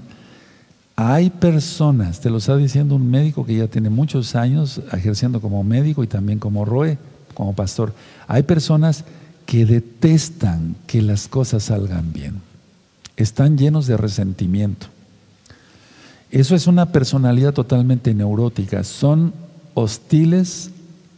[0.96, 5.64] Hay personas, te lo está diciendo un médico que ya tiene muchos años ejerciendo como
[5.64, 6.98] médico y también como ROE,
[7.36, 7.94] como pastor.
[8.28, 9.06] Hay personas
[9.46, 12.42] que detestan que las cosas salgan bien.
[13.16, 14.88] Están llenos de resentimiento.
[16.32, 18.84] Eso es una personalidad totalmente neurótica.
[18.84, 19.34] Son
[19.74, 20.72] hostiles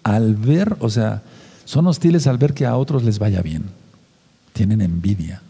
[0.03, 1.21] al ver, o sea,
[1.65, 3.79] son hostiles al ver que a otros les vaya bien
[4.59, 5.41] tienen envidia,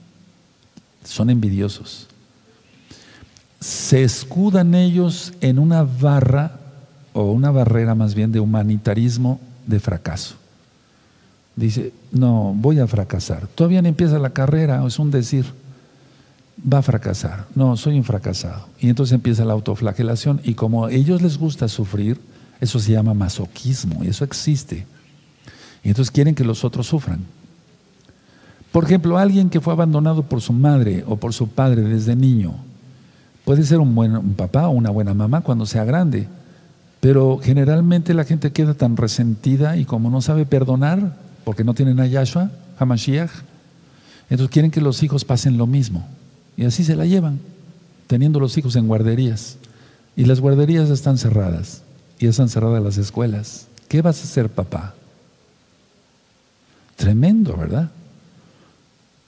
[1.03, 2.05] son envidiosos.
[3.59, 6.59] Se escudan ellos en una barra
[7.13, 10.35] o una barrera más bien de humanitarismo de fracaso.
[11.55, 13.47] Dice, no, voy a fracasar.
[13.47, 15.45] Todavía empieza la carrera, es un decir,
[16.61, 17.45] va a fracasar.
[17.55, 18.67] No, soy un fracasado.
[18.79, 22.19] Y entonces empieza la autoflagelación y como a ellos les gusta sufrir,
[22.59, 24.85] eso se llama masoquismo y eso existe.
[25.83, 27.19] Y entonces quieren que los otros sufran.
[28.71, 32.53] Por ejemplo, alguien que fue abandonado por su madre o por su padre desde niño,
[33.45, 36.27] puede ser un buen papá o una buena mamá cuando sea grande,
[36.99, 41.99] pero generalmente la gente queda tan resentida y como no sabe perdonar, porque no tienen
[41.99, 42.85] a Yahshua, a
[44.29, 46.05] entonces quieren que los hijos pasen lo mismo.
[46.59, 47.39] Y así se la llevan,
[48.07, 49.55] teniendo los hijos en guarderías.
[50.17, 51.83] Y las guarderías están cerradas,
[52.19, 53.67] y están cerradas las escuelas.
[53.87, 54.93] ¿Qué vas a hacer, papá?
[56.97, 57.89] Tremendo, ¿verdad?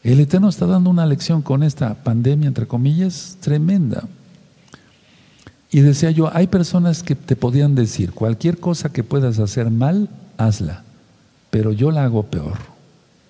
[0.04, 4.10] El Eterno está dando una lección con esta pandemia, entre comillas, tremenda.
[5.72, 10.10] Y decía yo, hay personas que te podían decir, cualquier cosa que puedas hacer mal,
[10.36, 10.84] hazla,
[11.50, 12.58] pero yo la hago peor.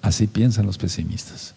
[0.01, 1.53] Así piensan los pesimistas.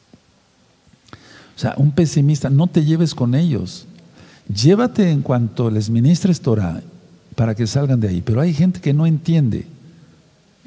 [1.57, 3.87] O sea, un pesimista, no te lleves con ellos.
[4.53, 6.83] Llévate en cuanto les ministres Torah
[7.35, 8.23] para que salgan de ahí.
[8.23, 9.67] Pero hay gente que no entiende.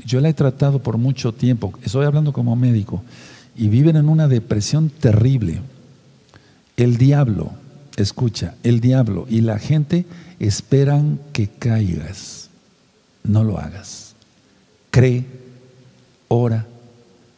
[0.05, 1.73] Yo la he tratado por mucho tiempo.
[1.83, 3.03] Estoy hablando como médico
[3.55, 5.61] y viven en una depresión terrible.
[6.77, 7.51] El diablo,
[7.95, 10.05] escucha, el diablo y la gente
[10.39, 12.49] esperan que caigas.
[13.23, 14.13] No lo hagas.
[14.91, 15.25] Cree,
[16.27, 16.65] ora,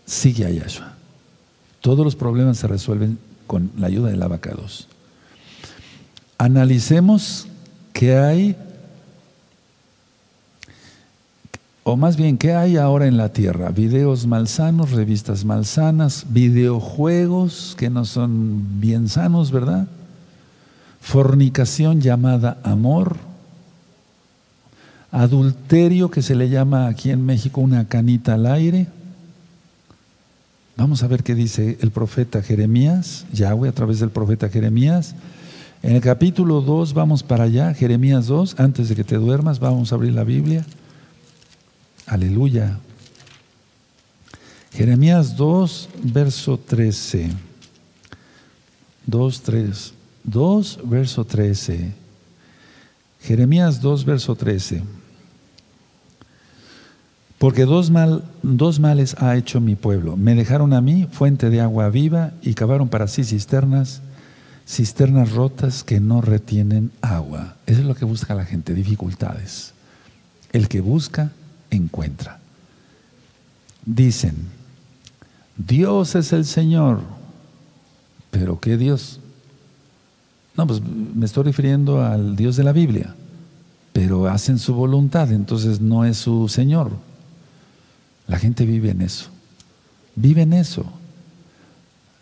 [0.05, 0.93] sigue a Yahshua.
[1.81, 3.17] Todos los problemas se resuelven
[3.49, 4.87] con la ayuda del abacados.
[6.37, 7.47] Analicemos
[7.93, 8.55] qué hay
[11.83, 13.69] o más bien, ¿qué hay ahora en la tierra?
[13.69, 19.87] Videos malsanos, revistas malsanas, videojuegos que no son bien sanos, ¿verdad?
[21.01, 23.15] Fornicación llamada amor,
[25.11, 28.85] adulterio que se le llama aquí en México una canita al aire.
[30.79, 35.13] Vamos a ver qué dice el profeta Jeremías, Yahweh a través del profeta Jeremías.
[35.83, 39.91] En el capítulo 2 vamos para allá, Jeremías 2, antes de que te duermas vamos
[39.91, 40.65] a abrir la Biblia.
[42.05, 42.79] Aleluya.
[44.71, 47.29] Jeremías 2, verso 13.
[49.05, 49.93] 2, 3.
[50.23, 51.91] 2, verso 13.
[53.19, 54.81] Jeremías 2, verso 13.
[57.39, 60.17] Porque dos, mal, dos males ha hecho mi pueblo.
[60.17, 64.01] Me dejaron a mí fuente de agua viva y cavaron para sí cisternas,
[64.67, 67.55] cisternas rotas que no retienen agua.
[67.65, 69.73] Eso es lo que busca la gente, dificultades.
[70.51, 71.31] El que busca
[71.71, 72.39] encuentra.
[73.85, 74.35] Dicen,
[75.55, 76.99] Dios es el Señor,
[78.31, 79.21] pero ¿qué Dios?
[80.57, 83.15] No, pues me estoy refiriendo al Dios de la Biblia,
[83.93, 86.91] pero hacen su voluntad, entonces no es su Señor.
[88.29, 89.29] La gente vive en eso,
[90.15, 90.85] vive en eso.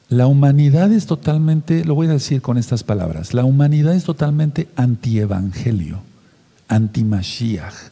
[0.09, 4.69] La humanidad es totalmente, lo voy a decir con estas palabras, la humanidad es totalmente
[4.77, 6.01] anti-evangelio,
[6.69, 7.91] anti-Mashiach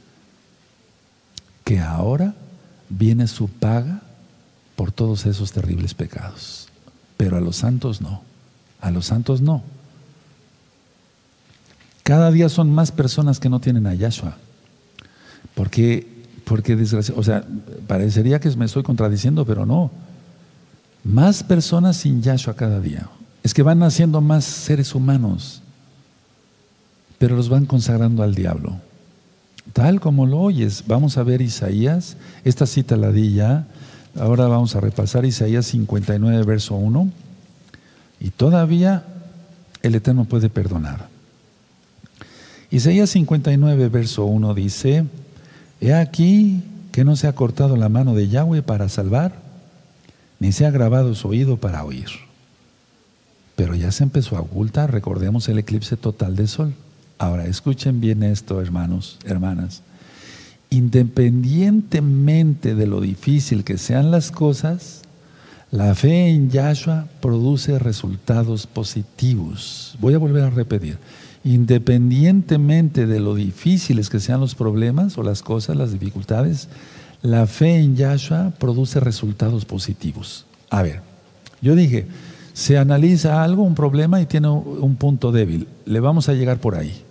[1.66, 2.36] que ahora
[2.90, 4.02] viene su paga
[4.78, 6.70] por todos esos terribles pecados.
[7.18, 8.22] Pero a los santos no,
[8.80, 9.64] a los santos no.
[12.04, 14.38] Cada día son más personas que no tienen a Yahshua,
[15.56, 16.15] porque
[16.46, 17.46] Porque desgraciadamente, o sea,
[17.88, 19.92] parecería que me estoy contradiciendo, pero no.
[21.04, 23.10] Más personas sin Yahshua cada día.
[23.44, 25.62] Es que van naciendo más seres humanos,
[27.20, 28.80] pero los van consagrando al diablo.
[29.74, 30.84] Tal como lo oyes.
[30.88, 32.18] Vamos a ver Isaías.
[32.44, 33.68] Esta cita la di ya.
[34.18, 37.12] Ahora vamos a repasar Isaías 59, verso 1.
[38.20, 39.04] Y todavía
[39.82, 41.10] el Eterno puede perdonar.
[42.72, 45.06] Isaías 59, verso 1 dice,
[45.86, 49.36] He aquí que no se ha cortado la mano de Yahweh para salvar,
[50.40, 52.08] ni se ha grabado su oído para oír.
[53.56, 56.74] Pero ya se empezó a ocultar, recordemos el eclipse total del sol.
[57.20, 59.84] Ahora, escuchen bien esto, hermanos, hermanas.
[60.72, 65.04] Independientemente de lo difícil que sean las cosas,
[65.70, 69.96] la fe en Yahshua produce resultados positivos.
[70.00, 70.98] Voy a volver a repetir.
[71.46, 76.70] Independientemente de lo difíciles que sean los problemas o las cosas, las dificultades,
[77.22, 80.48] la fe en Yahshua produce resultados positivos.
[80.72, 81.02] A ver,
[81.62, 82.08] yo dije,
[82.54, 85.68] se analiza algo, un problema y tiene un punto débil.
[85.86, 87.04] Le vamos a llegar por ahí.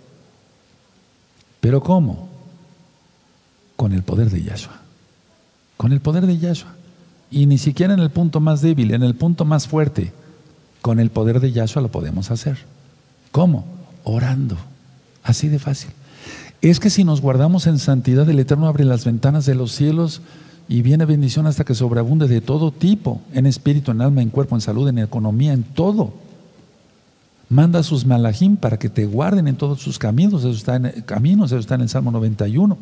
[1.61, 2.27] ¿Pero cómo?
[3.77, 4.81] Con el poder de Yahshua.
[5.77, 6.75] Con el poder de Yahshua.
[7.31, 10.11] Y ni siquiera en el punto más débil, en el punto más fuerte.
[10.81, 12.57] Con el poder de Yahshua lo podemos hacer.
[13.31, 13.74] ¿Cómo?
[14.05, 14.55] Orando.
[15.23, 15.91] Así de fácil.
[16.61, 20.21] Es que si nos guardamos en santidad, el Eterno abre las ventanas de los cielos
[20.67, 24.55] y viene bendición hasta que sobreabunde de todo tipo, en espíritu, en alma, en cuerpo,
[24.55, 26.13] en salud, en economía, en todo.
[27.49, 31.01] Manda a sus malajim para que te guarden en todos sus caminos, eso está en,
[31.01, 32.77] caminos, eso está en el Salmo 91.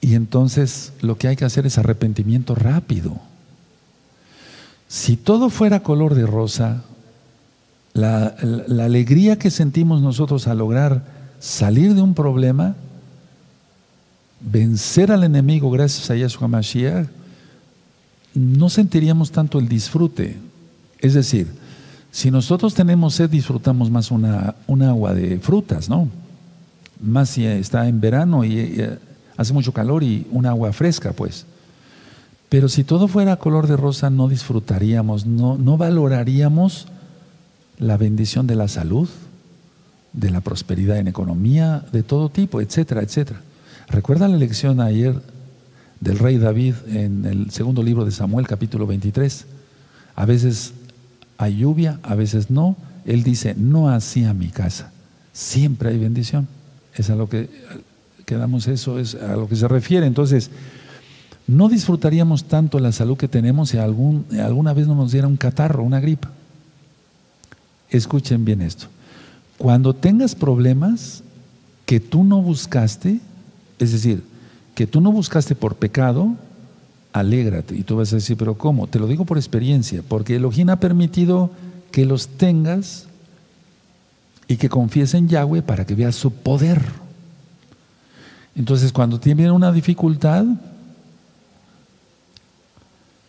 [0.00, 3.16] Y entonces lo que hay que hacer es arrepentimiento rápido.
[4.88, 6.84] Si todo fuera color de rosa,
[7.94, 11.04] la, la alegría que sentimos nosotros al lograr
[11.40, 12.76] salir de un problema
[14.40, 17.06] vencer al enemigo gracias a Yahshua Mashiach,
[18.34, 20.36] no sentiríamos tanto el disfrute.
[20.98, 21.48] Es decir,
[22.10, 26.08] si nosotros tenemos sed, disfrutamos más una, un agua de frutas, ¿no?
[27.00, 28.84] Más si está en verano y,
[29.36, 31.46] hace mucho calor y un agua fresca, pues.
[32.48, 36.86] Pero si todo fuera color de rosa, no disfrutaríamos, no, no valoraríamos
[37.78, 39.08] la bendición de la salud,
[40.12, 43.40] de la prosperidad en economía, de todo tipo, etcétera, etcétera.
[43.88, 45.20] ¿Recuerda la lección ayer
[46.00, 49.46] del rey David en el segundo libro de Samuel, capítulo 23?
[50.16, 50.72] A veces
[51.38, 52.76] hay lluvia, a veces no.
[53.04, 54.92] Él dice, no hacía mi casa.
[55.32, 56.46] Siempre hay bendición.
[56.94, 57.50] Es a lo que
[58.24, 60.06] quedamos, eso es a lo que se refiere.
[60.06, 60.50] Entonces,
[61.46, 65.36] no disfrutaríamos tanto la salud que tenemos si algún, alguna vez no nos diera un
[65.36, 66.30] catarro, una gripa.
[67.94, 68.88] Escuchen bien esto.
[69.56, 71.22] Cuando tengas problemas
[71.86, 73.20] que tú no buscaste,
[73.78, 74.24] es decir,
[74.74, 76.34] que tú no buscaste por pecado,
[77.12, 77.76] alégrate.
[77.76, 78.88] Y tú vas a decir, pero ¿cómo?
[78.88, 81.50] Te lo digo por experiencia, porque Elohim ha permitido
[81.92, 83.06] que los tengas
[84.48, 86.82] y que confíes en Yahweh para que veas su poder.
[88.56, 90.44] Entonces, cuando tiene una dificultad,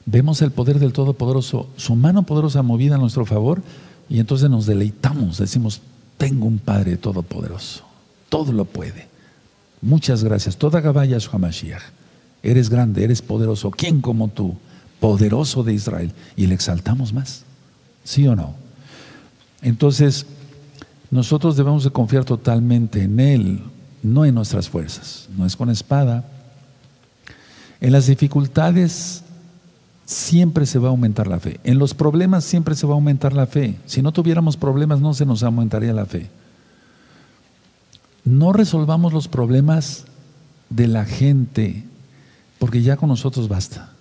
[0.08, 3.62] vemos el poder del Todopoderoso, su mano poderosa movida a nuestro favor,
[4.10, 5.82] y entonces nos deleitamos, decimos,
[6.18, 7.84] tengo un Padre Todopoderoso,
[8.30, 9.16] todo lo puede.
[9.82, 10.58] Muchas gracias.
[10.58, 11.84] Toda Gabaya Hamashiach.
[12.42, 13.70] Eres grande, eres poderoso.
[13.72, 14.56] ¿Quién como tú?
[15.00, 16.12] Poderoso de Israel.
[16.36, 17.44] Y le exaltamos más.
[18.04, 18.56] ¿Sí o no?
[19.62, 20.26] Entonces,
[21.12, 23.62] nosotros debemos de confiar totalmente en Él,
[24.02, 25.28] no en nuestras fuerzas.
[25.38, 26.26] No es con espada.
[27.80, 29.24] En las dificultades
[30.06, 31.60] siempre se va a aumentar la fe.
[31.64, 33.78] En los problemas siempre se va a aumentar la fe.
[33.86, 36.30] Si no tuviéramos problemas no se nos aumentaría la fe
[38.26, 40.06] no resolvamos los problemas
[40.70, 41.84] de la gente,
[42.58, 43.92] porque ya con nosotros basta.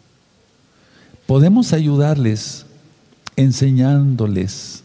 [1.27, 2.67] Podemos ayudarles
[3.37, 4.83] enseñándoles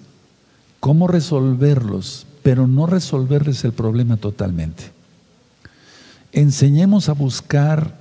[0.82, 4.92] cómo resolverlos, pero no resolverles el problema totalmente.
[6.34, 7.98] Enseñemos a buscar,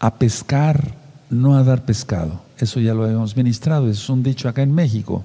[0.00, 0.94] a pescar,
[1.30, 2.42] no a dar pescado.
[2.58, 5.24] Eso ya lo hemos ministrado, es un dicho acá en México.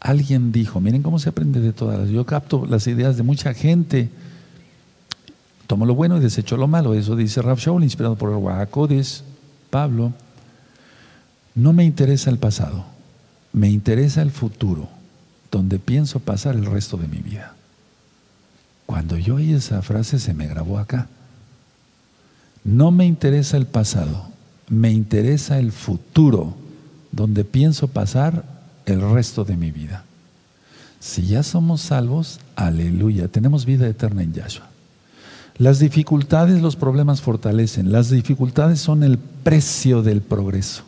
[0.00, 2.08] Alguien dijo, miren cómo se aprende de todas.
[2.08, 4.10] Yo capto las ideas de mucha gente.
[5.68, 6.92] Tomo lo bueno y desecho lo malo.
[6.92, 9.22] Eso dice Rav Shaul, inspirado por el Wahakodis,
[9.70, 10.12] Pablo.
[11.54, 12.84] No me interesa el pasado,
[13.52, 14.88] me interesa el futuro,
[15.50, 17.54] donde pienso pasar el resto de mi vida.
[18.86, 21.08] Cuando yo oí esa frase se me grabó acá.
[22.64, 24.28] No me interesa el pasado,
[24.68, 26.54] me interesa el futuro,
[27.10, 28.44] donde pienso pasar
[28.86, 30.04] el resto de mi vida.
[31.00, 34.68] Si ya somos salvos, aleluya, tenemos vida eterna en Yahshua.
[35.58, 37.92] Las dificultades, los problemas fortalecen.
[37.92, 40.84] Las dificultades son el precio del progreso.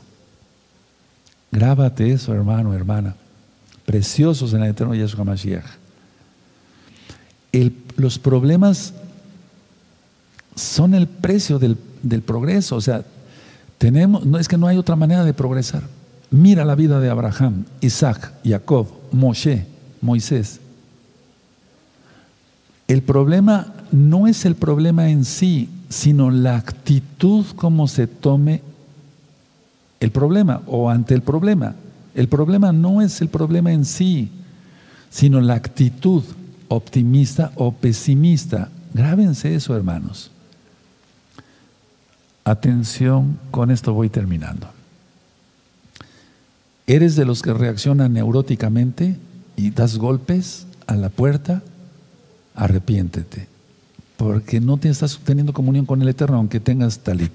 [1.53, 3.15] Grábate eso, hermano, hermana.
[3.85, 5.67] Preciosos en el eterno Yeshua Mashiach.
[7.97, 8.95] los problemas
[10.55, 11.77] son el precio del,
[12.23, 12.77] progreso.
[12.77, 13.05] O sea,
[13.79, 15.83] tenemos, no, es que no hay otra manera de progresar.
[16.31, 19.67] Mira la vida de Abraham, Isaac, Jacob, Moshe,
[20.01, 20.61] Moisés.
[22.89, 28.63] El problema no es el problema en sí, sino la actitud como se tome
[30.01, 31.75] el problema o ante el problema.
[32.15, 34.31] El problema no es el problema en sí,
[35.11, 36.23] sino la actitud
[36.69, 38.71] optimista o pesimista.
[38.93, 40.31] Grábense eso, hermanos.
[42.45, 44.69] Atención, con esto voy terminando.
[46.87, 49.17] ¿Eres de los que reaccionan neuróticamente
[49.57, 51.63] y das golpes a la puerta?
[52.55, 53.49] Arrepiéntete,
[54.19, 57.33] porque no te estás teniendo comunión con el Eterno aunque tengas talit.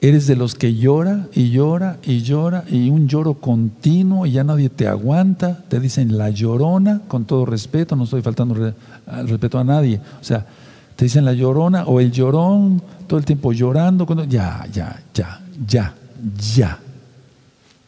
[0.00, 4.44] Eres de los que llora y llora y llora y un lloro continuo y ya
[4.44, 5.64] nadie te aguanta.
[5.68, 8.74] Te dicen la llorona, con todo respeto, no estoy faltando
[9.26, 10.00] respeto a nadie.
[10.20, 10.46] O sea,
[10.96, 14.06] te dicen la llorona o el llorón, todo el tiempo llorando.
[14.06, 15.94] Cuando, ya, ya, ya, ya,
[16.54, 16.78] ya.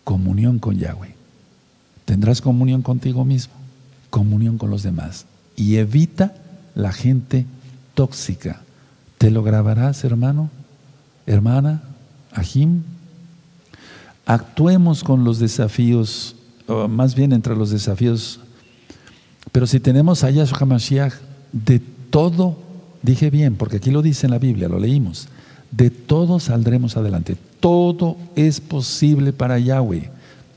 [0.04, 1.14] Comunión con Yahweh.
[2.04, 3.54] Tendrás comunión contigo mismo,
[4.10, 5.26] comunión con los demás.
[5.56, 6.34] Y evita
[6.74, 7.46] la gente
[7.94, 8.60] tóxica.
[9.18, 10.50] ¿Te lo grabarás, hermano,
[11.26, 11.82] hermana,
[12.32, 12.82] Ajim?
[14.26, 16.36] Actuemos con los desafíos,
[16.88, 18.40] más bien entre los desafíos.
[19.52, 21.14] Pero si tenemos a Yahshua Mashiach,
[21.52, 21.80] de
[22.10, 22.65] todo
[23.06, 25.28] Dije bien, porque aquí lo dice en la Biblia, lo leímos.
[25.70, 27.36] De todo saldremos adelante.
[27.60, 30.10] Todo es posible para Yahweh.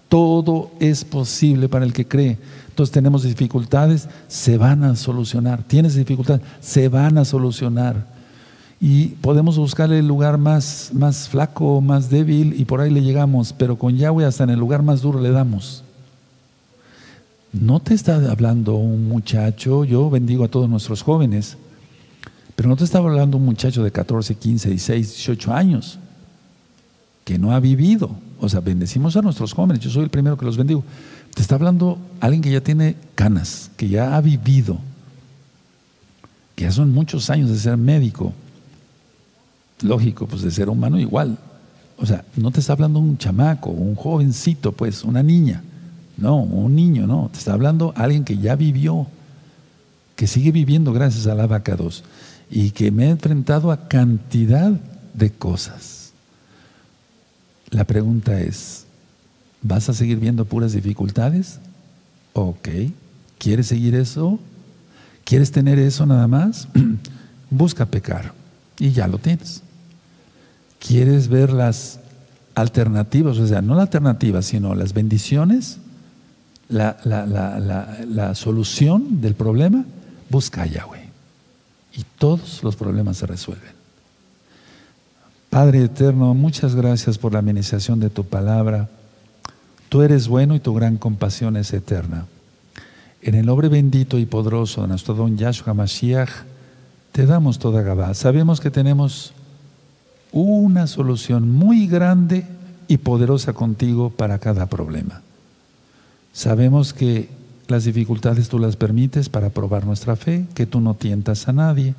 [0.08, 2.40] Todo es posible para el que cree.
[2.70, 5.62] Entonces tenemos dificultades, se van a solucionar.
[5.62, 8.08] Tienes dificultades, se van a solucionar.
[8.82, 13.54] Y podemos buscar el lugar más, más flaco, más débil, y por ahí le llegamos.
[13.54, 15.84] Pero con Yahweh hasta en el lugar más duro le damos.
[17.54, 21.56] No te está hablando un muchacho, yo bendigo a todos nuestros jóvenes
[22.60, 25.98] pero no te estaba hablando un muchacho de 14, 15, 16, 18 años
[27.24, 28.12] que no ha vivido.
[28.38, 30.84] O sea, bendecimos a nuestros jóvenes, yo soy el primero que los bendigo.
[31.34, 34.78] Te está hablando alguien que ya tiene canas, que ya ha vivido,
[36.58, 38.34] que ya son muchos años de ser médico.
[39.82, 41.38] Lógico, pues de ser humano igual.
[41.98, 45.64] O sea, no te está hablando un chamaco, un jovencito, pues, una niña.
[46.18, 47.30] No, un niño, no.
[47.32, 49.08] Te está hablando alguien que ya vivió,
[50.18, 52.04] que sigue viviendo gracias a la vaca 2
[52.50, 54.72] y que me he enfrentado a cantidad
[55.14, 56.12] de cosas.
[57.70, 58.86] La pregunta es,
[59.62, 61.60] ¿vas a seguir viendo puras dificultades?
[62.34, 62.70] Ok,
[63.38, 64.40] ¿quieres seguir eso?
[65.24, 66.68] ¿Quieres tener eso nada más?
[67.52, 68.34] Busca pecar
[68.80, 69.62] y ya lo tienes.
[70.80, 72.00] ¿Quieres ver las
[72.56, 73.38] alternativas?
[73.38, 75.78] O sea, no la alternativa, sino las bendiciones,
[76.70, 79.86] la, la solución del problema.
[80.30, 80.99] Busca a Yahweh
[81.94, 83.80] y todos los problemas se resuelven.
[85.50, 88.88] Padre eterno, muchas gracias por la administración de tu palabra.
[89.90, 92.28] Tú eres bueno y tu gran compasión es eterna.
[93.22, 96.30] En el nombre bendito y poderoso de nuestro don Yahshua Mashiach,
[97.12, 98.14] te damos toda Gabá.
[98.14, 99.34] Sabemos que tenemos
[100.32, 102.46] una solución muy grande
[102.88, 105.22] y poderosa contigo para cada problema.
[106.34, 107.30] Sabemos que
[107.70, 111.94] las dificultades tú las permites para probar nuestra fe, que tú no tientas a nadie,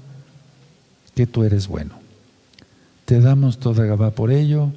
[1.15, 1.93] que tú eres bueno.
[3.05, 4.73] Te damos toda Gabá por ello,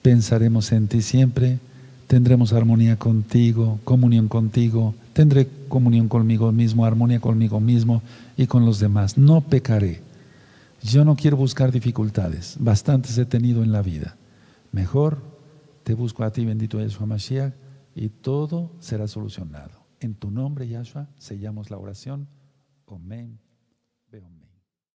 [0.00, 1.58] pensaremos en ti siempre,
[2.06, 8.02] tendremos armonía contigo, comunión contigo, tendré comunión conmigo mismo, armonía conmigo mismo
[8.38, 9.18] y con los demás.
[9.18, 10.00] No pecaré.
[10.82, 14.16] Yo no quiero buscar dificultades, bastantes he tenido en la vida.
[14.72, 15.18] Mejor
[15.84, 17.52] te busco a ti, bendito Yeshua Mashiach,
[17.94, 19.79] y todo será solucionado.
[20.00, 22.26] En tu nombre, Yahshua, sellamos la oración.
[22.86, 23.38] Amén.